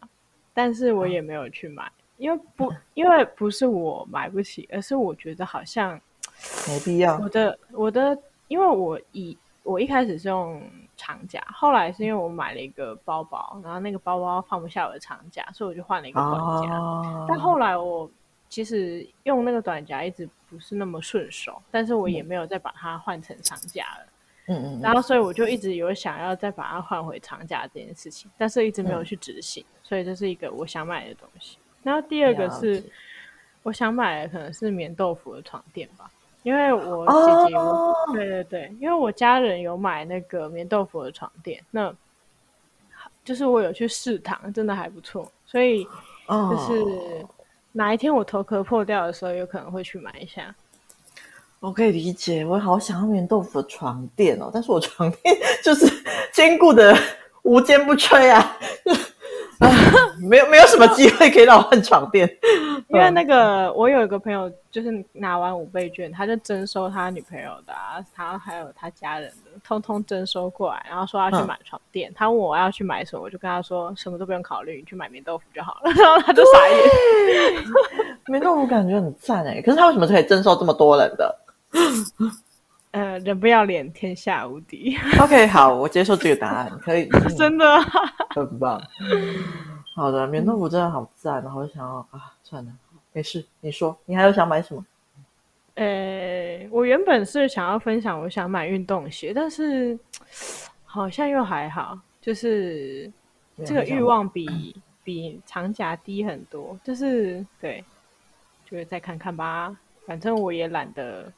[0.54, 6.00] 但是我也没有去买，因为不因为不是我买不起，而是我觉得好像
[6.68, 7.18] 没必要。
[7.18, 10.62] 我的我的，因为我以我一开始是用。
[11.02, 16.78] 长夹，后来是因为我买了一个包包，然后那个包包放不下我的长夹，所以我就换了一个短夹。
[16.78, 18.08] 哦、但后来我
[18.48, 24.06] 其实用那个短夹一直不是那么顺手，但是我也没有再把它换成长夹了。
[24.48, 24.80] 嗯嗯。
[24.80, 29.66] 然后所以我就一直有想要再把它换回长夹这件事情，但是一直没有去执行。
[29.68, 31.58] 嗯、所以这是一个我想买的东西。
[31.82, 32.84] 然后第二个是
[33.64, 36.12] 我想买的可能是棉豆腐的床垫吧。
[36.44, 37.56] 因为我姐姐
[38.14, 41.94] 对对对，因为我家人有买那个棉豆腐的床垫，那
[43.24, 45.84] 就是我有去试躺，真的还不错，所以
[46.28, 47.26] 就是
[47.72, 50.54] 哪一天我头壳破掉的时候，有可能会去买一下。
[51.60, 55.86] 我可以理解，我好想要棉豆腐的床垫哦，但是我床垫 就是
[56.34, 56.98] 坚固的
[57.44, 58.58] 无坚不摧啊。
[60.28, 62.30] 没有没有什么机会可以让我换床垫，
[62.90, 72.10] 因为那个我有一个朋友，就是拿完五倍券，他就征收他女朋友的，啊，他还有他家人的，通通征收过来，然后说要去买床垫。
[72.12, 75.92] 嗯、他问我要去买什么，我就跟他说什么都不用考虑，你去买棉豆腐就好了。
[75.98, 77.64] 然后他就傻眼。
[78.28, 81.40] 棉豆腐感觉很赞哎，可是他为什么可以征收这么多人的？
[82.92, 84.98] 呃，人不要脸，天下无敌。
[85.22, 87.82] OK，好，我接受这个答案，可以，真的、啊、
[88.36, 88.82] 很棒。
[89.94, 92.72] 好的，棉豆腐真的好赞，然后想要啊，算了，
[93.12, 93.46] 没事。
[93.60, 94.86] 你说，你还有想买什么？
[95.76, 99.98] 呃，我原本是想要分享，我想买运动鞋，但是
[100.86, 103.12] 好像又还好，就是
[103.66, 106.78] 这个欲望比 比长夹低很多。
[106.84, 107.84] 就是对，
[108.70, 109.76] 就是再看看吧，
[110.06, 111.32] 反正我也懒得，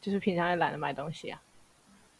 [0.00, 1.40] 就是平常也懒得买东西啊。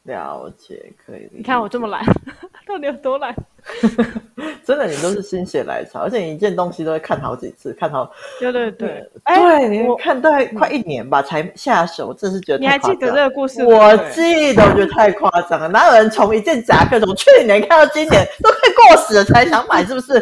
[0.05, 1.29] 了解，可以。
[1.33, 2.05] 你看我这么懒，
[2.67, 3.35] 到底有多懒？
[4.65, 8.11] 真的，你都是心血来潮，而且你一件东西都会看好几次，看好。
[8.41, 12.59] 对对对，嗯、对，你看大概快一年吧才下手，真是觉得。
[12.59, 13.65] 你还记得这个故事？
[13.65, 15.69] 我记得，我觉得太夸张了。
[15.69, 18.59] 哪有人从一件夹克从去年看到今年都快
[18.89, 20.19] 过时了才想买，是不是？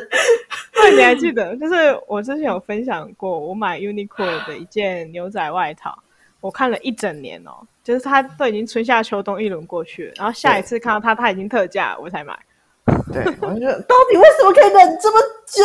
[0.75, 1.55] 对，你还记得？
[1.57, 5.97] 就是我之前有分享过，我买 Uniqlo 的一件牛仔外套，
[6.41, 7.53] 我看了一整年哦，
[7.85, 12.37] 就是它都已经春夏秋冬一轮过去了，然后下一次看到它，它已经特价，我才买。
[13.13, 15.63] 对， 我觉得到底为什么可以忍这么久？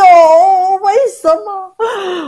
[0.84, 1.76] 为什么？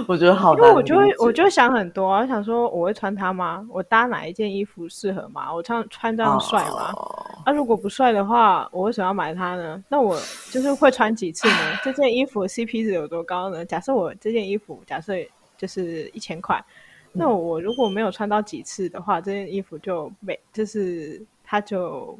[0.07, 0.63] 我觉得好难。
[0.63, 3.65] 因为我就会，我就会想很多啊，想说我会穿它吗？
[3.69, 5.53] 我搭哪一件衣服适合吗？
[5.53, 6.91] 我穿穿这样帅吗？
[6.95, 9.83] 哦、啊，如果不帅的话，我为什么要买它呢？
[9.89, 10.19] 那我
[10.49, 11.77] 就是会穿几次呢？
[11.83, 13.63] 这件衣服 CP 值有多高呢？
[13.65, 15.13] 假设我这件衣服假设
[15.57, 16.63] 就是一千块，
[17.11, 22.17] 那我如果没有穿到几次的话，这件衣服就没，就是它就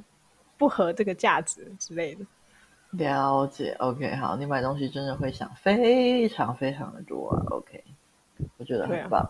[0.58, 2.26] 不合这个价值之类的。
[2.92, 7.84] 了解，OK，好，你买东西真的会想非常非常的多啊，OK，
[8.58, 9.30] 我觉得很棒，啊、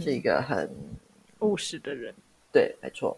[0.00, 0.70] 是一个很
[1.40, 2.14] 务实的人，
[2.50, 3.16] 对，没错。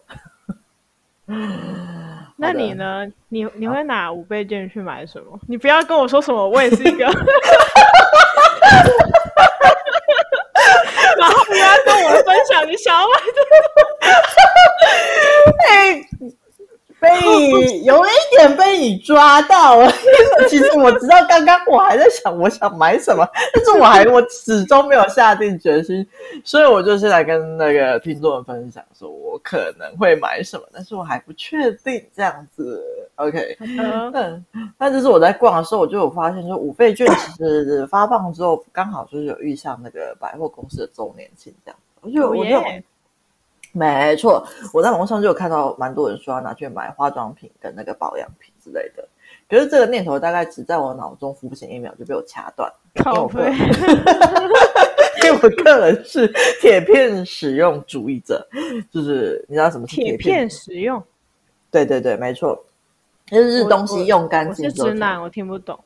[2.37, 3.07] 那你呢？
[3.29, 5.39] 你你会拿五倍券去买什么？
[5.47, 7.05] 你不要跟我说什么，我也是一个，
[11.17, 13.39] 然后不要跟我分享你想要买的。
[17.21, 19.91] 被有一点被你抓到了，
[20.49, 26.05] 其实我知道刚刚我还在想我想买什么，但是我还我始终没有下定决心，
[26.43, 32.83] 所以我就是来跟那个听众们分享，说我可能会买什么，但是我还不确定这样子。
[33.15, 34.45] OK，嗯，
[34.77, 42.61] 但就是我在逛的时候，我就有发现说五倍券其实发放之后，刚好就是有遇上那个百货公司的周年庆这样，我就我就。
[43.77, 49.05] 没错，我在网络上就有看到蛮多人说要拿去买化妆品跟那个保养品之类的，
[49.49, 52.71] 可是这个念头大概只在我脑中浮现一秒就被我掐断，
[53.03, 53.51] 靠北
[55.23, 56.25] 因为我个人是
[56.61, 58.47] 铁片使用主义者，
[58.89, 60.17] 就是你知道什么是铁片？
[60.19, 61.03] 铁片使用？
[61.69, 62.63] 对对对，没错，
[63.25, 64.65] 就是东西用干净。
[64.65, 65.77] 我是直男，我听不懂。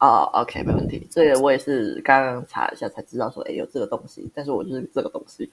[0.00, 1.04] 哦、oh，OK，没问题。
[1.10, 4.30] 这个我也是刚刚查一下才知道说，哎，有这个东西。
[4.32, 5.44] 但是我就是这个东西，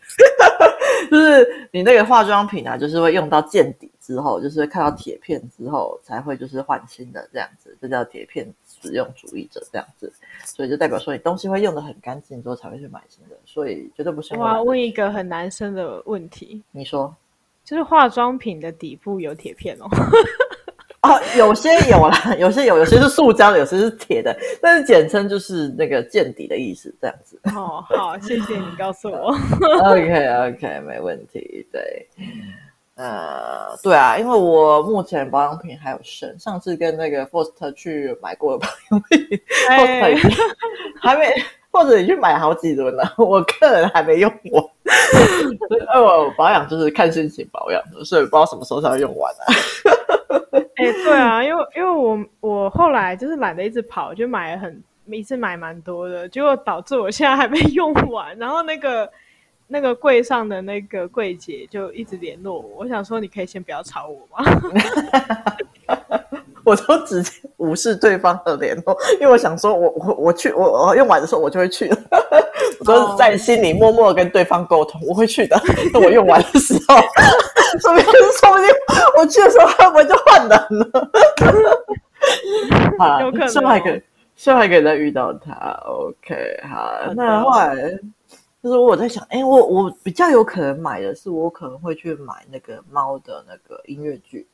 [1.09, 8.47] 就是你那个化妆品啊，就是会用到见底之后，就是会看到铁片之后才会就是换新的这样子，这叫铁片
[8.81, 10.13] 使用主义者这样子。
[10.43, 14.35] 所以就代表说你东西会用的很干净之后才会去买新的，所以绝对不是。
[14.35, 17.11] 我要问一个很男生的问题，你说，
[17.63, 19.89] 就是化妆品的底部有铁片哦。
[21.05, 27.39] 哦，有些有啦， 有些有，有些是塑胶的，有些是铁的，但是简称就是那个见底的意思，这样子。
[27.55, 29.27] 哦，好，谢谢你告诉我。
[29.83, 31.67] OK，OK，okay, okay, 没问题。
[31.71, 32.07] 对，
[32.95, 39.39] 呃，对啊，因为我目前保养品还有剩，上次跟那个 First 去买过的保养品经
[41.01, 41.31] 还没，
[41.71, 44.71] 或者你去买好几轮了，我个人还没用过。
[45.67, 49.53] 所以我保养就是看心情保养的，所以不知道什么时候才会用完啊。
[50.77, 58.37] 哎、欸，对啊，因为因为我我后来就是懒得一直跑，就买了很一次买蛮多的，结果导致我现在还没用完。
[58.37, 59.09] 然后那个
[59.67, 64.45] 那个柜上的那个柜姐就一直联络我，我想说你可以先不要吵我吗？
[66.65, 71.97] 我都直接无视对方的联络，因为我想说我我我去我我用完的时候我就会去了，
[72.81, 75.55] 我都是在心里默默跟对方沟通，我会去的，
[75.93, 76.95] 等我用完的时候。
[77.81, 78.05] 说不定，
[78.39, 78.67] 说不定
[79.17, 80.49] 我去的时候会不会就换人
[80.79, 81.11] 了？
[82.97, 84.01] 好，有可能，希望还可以，
[84.35, 85.53] 希望还可以再遇到他。
[85.85, 87.75] OK，好，好，那后来
[88.63, 94.47] 就是我在想，哎、欸，我我比较有可能买的是，我可能会去买那个猫的那个音乐剧，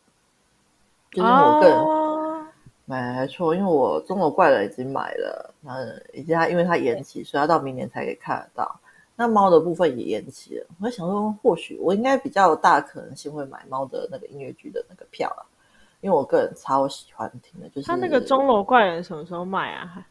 [1.12, 2.46] 就是我个人、哦、
[2.86, 8.80] 没错，因为我《中国怪人》已经买了，嗯，以及他因为他延期，所以要到明年才可以看得到。
[9.16, 15.46] 那猫的部分也延期了，我在想说，或许我应该比较大可能性会买猫的那个音乐剧的那个票啊，
[16.02, 20.04] 因为我个人超喜欢听的，就是他那个钟楼怪人什么时候卖啊？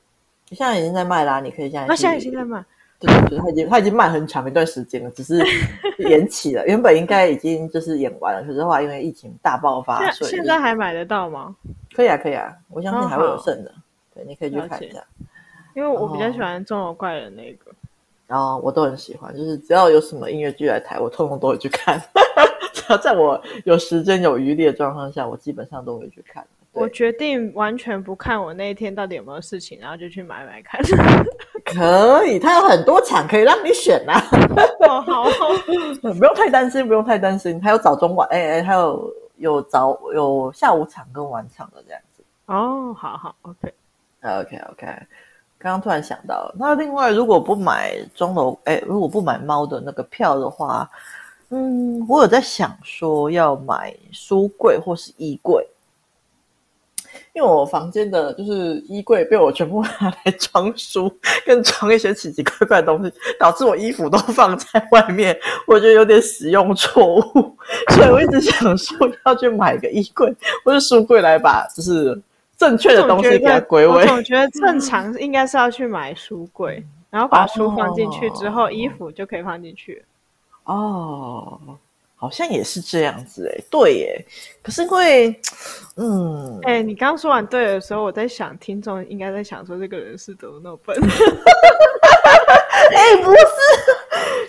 [0.52, 1.86] 现在已经在卖啦、啊，你可以现在。
[1.86, 2.64] 那现在已经在卖，
[2.98, 5.42] 对对对，他已经他已经卖很长一段时间了，只是
[5.98, 6.66] 延期了。
[6.66, 11.56] 原本应该已经就是演完了，可是后来因为疫情大爆发，所以现在还买得到吗？
[11.94, 13.70] 可以啊，可以啊，我相信还会有剩的。
[13.70, 13.74] 哦、
[14.14, 15.02] 对，你可以去看一下，
[15.74, 17.72] 因为我比较喜欢钟楼怪人那个。
[18.30, 22.00] 然后我都很喜欢，就是只要有什么音乐剧来台，我通通都会去看。
[22.72, 26.46] 只要在我有时间有余力的状况下，我基本上都会去看。
[26.72, 30.80] 我决定完全不看我那一天到底有没有事情，然后就去买买看。
[31.66, 34.22] 可以，它有很多场可以让你选啊。
[34.86, 35.24] 哦，好，
[36.00, 37.60] 不用太担心，不用太担心。
[37.60, 42.22] 还有早中晚，哎哎，还有有早有下午场跟晚场的这样子。
[42.46, 43.74] 哦，好好，OK。
[44.22, 44.86] OK OK，
[45.62, 50.90] 刚刚突然想到，那另外如果不买钟楼，哎，如果不买猫的那个票的话，
[51.50, 55.64] 嗯，我有在想说要买书柜或是衣柜。
[57.32, 61.12] 因为我房间的就是衣柜被我全部拿来装书，
[61.46, 65.36] 跟装一些奇奇怪怪的东西，导致我衣服都放在外面，
[65.66, 67.56] 我觉得有点使用错误，
[67.94, 68.96] 所以我一直想说
[69.26, 70.34] 要去买个衣柜
[70.64, 72.20] 或者书柜来把就是
[72.60, 74.02] 正确的东西给它归位。
[74.02, 80.04] 我总觉得正常应该是要去买书柜，然后把书放进去之后，衣服就可以放进去。
[80.64, 81.58] 哦。
[82.22, 84.26] 好像也是这样子哎、欸，对耶。
[84.62, 85.40] 可是因为，
[85.96, 90.94] 嗯，哎、欸，你刚说完对的时候，我在想，听众应该在想说，这个人是怎么那么笨？
[92.94, 93.40] 哎、欸，不是，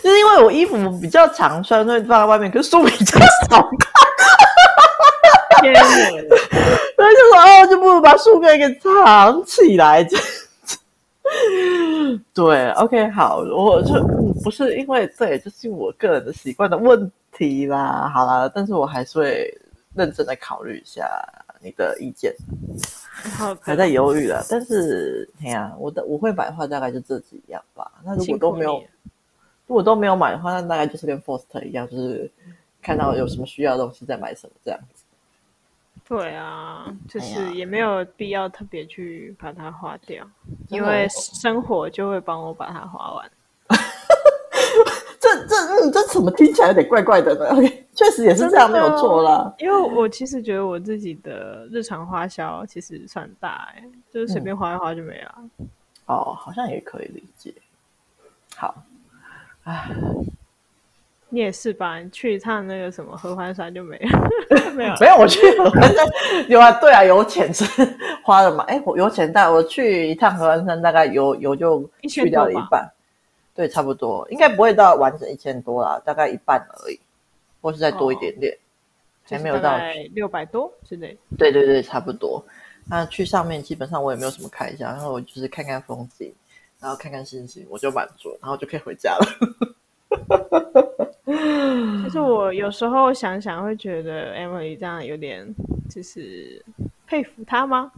[0.04, 3.18] 就是因为我衣服比较常穿，所以放在外面，可是书比较
[3.50, 4.11] 少看。
[5.62, 5.80] 天哪！
[5.80, 10.08] 所以就说哦，就不如把树根给藏起来。
[12.34, 13.94] 对，OK，好，我就
[14.44, 17.12] 不是因为对，就是我个人的习惯的问题。
[17.66, 19.58] 啦，好啦，但是我还是会
[19.96, 21.10] 认真的考虑一下
[21.60, 22.32] 你的意见，
[23.62, 24.46] 还在犹豫了。
[24.48, 27.90] 但是，哎呀，我的我会买的话，大概就这几样吧。
[28.04, 28.84] 那如果都没有，
[29.66, 32.30] 如果都没有买的话，那大概就是跟 Forster 一样，就是
[32.80, 35.01] 看到有什么需要的东西再买什么这样子。
[36.12, 40.28] 对啊，就是也没有必要特别去把它花掉，
[40.68, 43.32] 因为生活就会帮我把它花完。
[45.22, 49.54] 这这嗯，这怎么听起来有点怪怪的呢？OK， 确实也是这样，没有错啦。
[49.60, 55.34] 因为我其实觉得我自己的日常花销其实算大哎，就是随便花一花就没了。
[55.60, 55.70] 嗯。
[56.08, 57.54] 哦，好像也可以理解。
[58.58, 58.84] 好，
[59.64, 59.90] 哎，
[61.32, 61.98] 你也是吧？
[61.98, 64.32] 你去一趟那个什么合欢山就没了，
[64.76, 66.06] 没有 没有，我去合欢山
[66.48, 67.66] 有啊，对啊，有钱是
[68.24, 68.64] 花了嘛？
[68.66, 72.88] 哎，我油钱大，我去一趟合欢山大概油油就去掉了一半。
[73.54, 77.00] 对，差不多，应该不会到完整一千多啦，大概一半而已，
[77.62, 78.58] 或是再多一点点，
[79.24, 79.78] 还、哦、没有到
[80.14, 81.18] 六百多之类。
[81.38, 82.44] 对对对，差不多。
[82.90, 86.34] 那去上面基本上我也没有什么开销，然后我就是看看风景，
[86.80, 89.26] 然后看看星星，我就满足，然后就可以回家了。
[92.04, 95.48] 其 实我有时候想想，会觉得 Emily 这样有点，
[95.90, 96.64] 就是
[97.08, 97.92] 佩服她吗？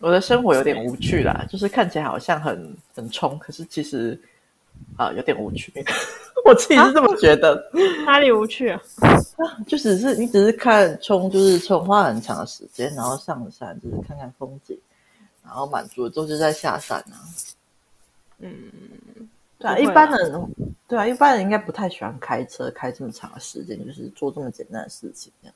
[0.00, 4.20] 我的生活有点无趣啦，就是看起来好像很很冲，可是其实。
[4.98, 5.72] 啊，有点无趣，
[6.44, 7.54] 我自己是这么觉得。
[7.72, 8.78] 啊、 哪里无趣啊？
[9.66, 14.78] 就只是你只是看冲，就是冲花很长的时间，然后上山就是看看风景，
[15.42, 17.16] 然后满足了之后就在下山啊。
[18.40, 18.52] 嗯，
[19.74, 20.54] 对啊，一般人
[20.88, 25.54] 对啊，一般人应该不太喜欢开车开这么长的时间，就是做这么简单的事情这样。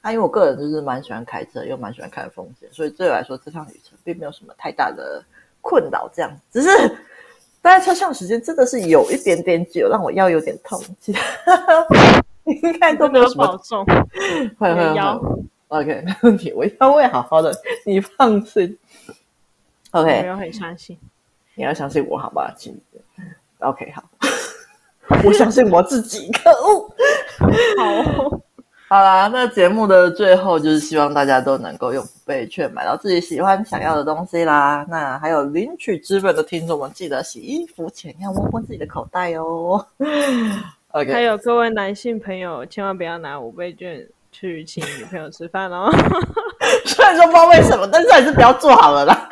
[0.00, 5.22] 啊，因为我个人就是蛮喜欢开车，又蛮喜欢看风景，所以对我来说这趟旅程并没有什么太大的
[5.60, 6.68] 困扰，这样只是。
[7.62, 10.82] 待在车上时间真的是有一点点久，让我腰有点痛。
[10.98, 11.20] 其他
[12.44, 13.46] 应该都没有什么。
[13.46, 13.84] 保重。
[14.58, 15.44] 会会会。
[15.68, 17.54] OK，没问题，我腰会好好的，
[17.84, 18.78] 你放心。
[19.90, 20.98] OK，我很相信。
[21.54, 22.74] 你要相信我，好吧，亲。
[23.60, 24.02] OK，好。
[25.24, 26.30] 我相信我自己。
[26.32, 26.88] 可恶。
[27.78, 28.40] 好。
[28.88, 34.84] 好啦，那节目的最后就是希望大家都能够用五倍券买到自己喜欢想要的东西啦。
[34.88, 39.86] 那还有领取资本的听众们，记得洗衣服前要摸摸自己的口袋哦。
[40.90, 45.88] OK，还有各位男性朋友，千万不要拿五倍券去请女朋友吃饭哦。
[46.84, 49.28] 虽然说不知道为什么，但是还是不要做好了啦。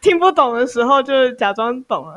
[0.02, 2.16] 听不懂的时候，就假装懂了。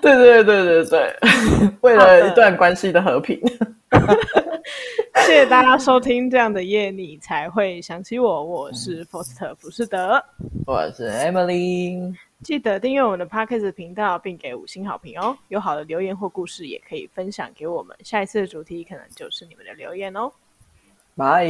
[0.00, 1.16] 对对对对对，
[1.82, 3.38] 为了一段关系的和平。
[5.26, 8.44] 谢谢大家收听这样的夜，你才会想起我。
[8.44, 10.22] 我是 Foster 福士德，
[10.66, 12.14] 我是 Emily。
[12.42, 15.36] 记得订阅我们的 Podcast 频道，并给五星好评哦。
[15.48, 17.94] 有好的留言或故事，也可以分享给我们。
[18.02, 20.30] 下一次的主题可能就是你们的留言哦。
[21.14, 21.46] 拜，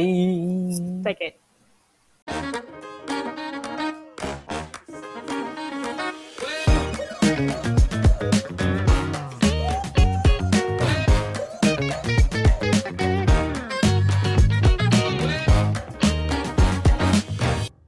[1.03, 1.33] 再见。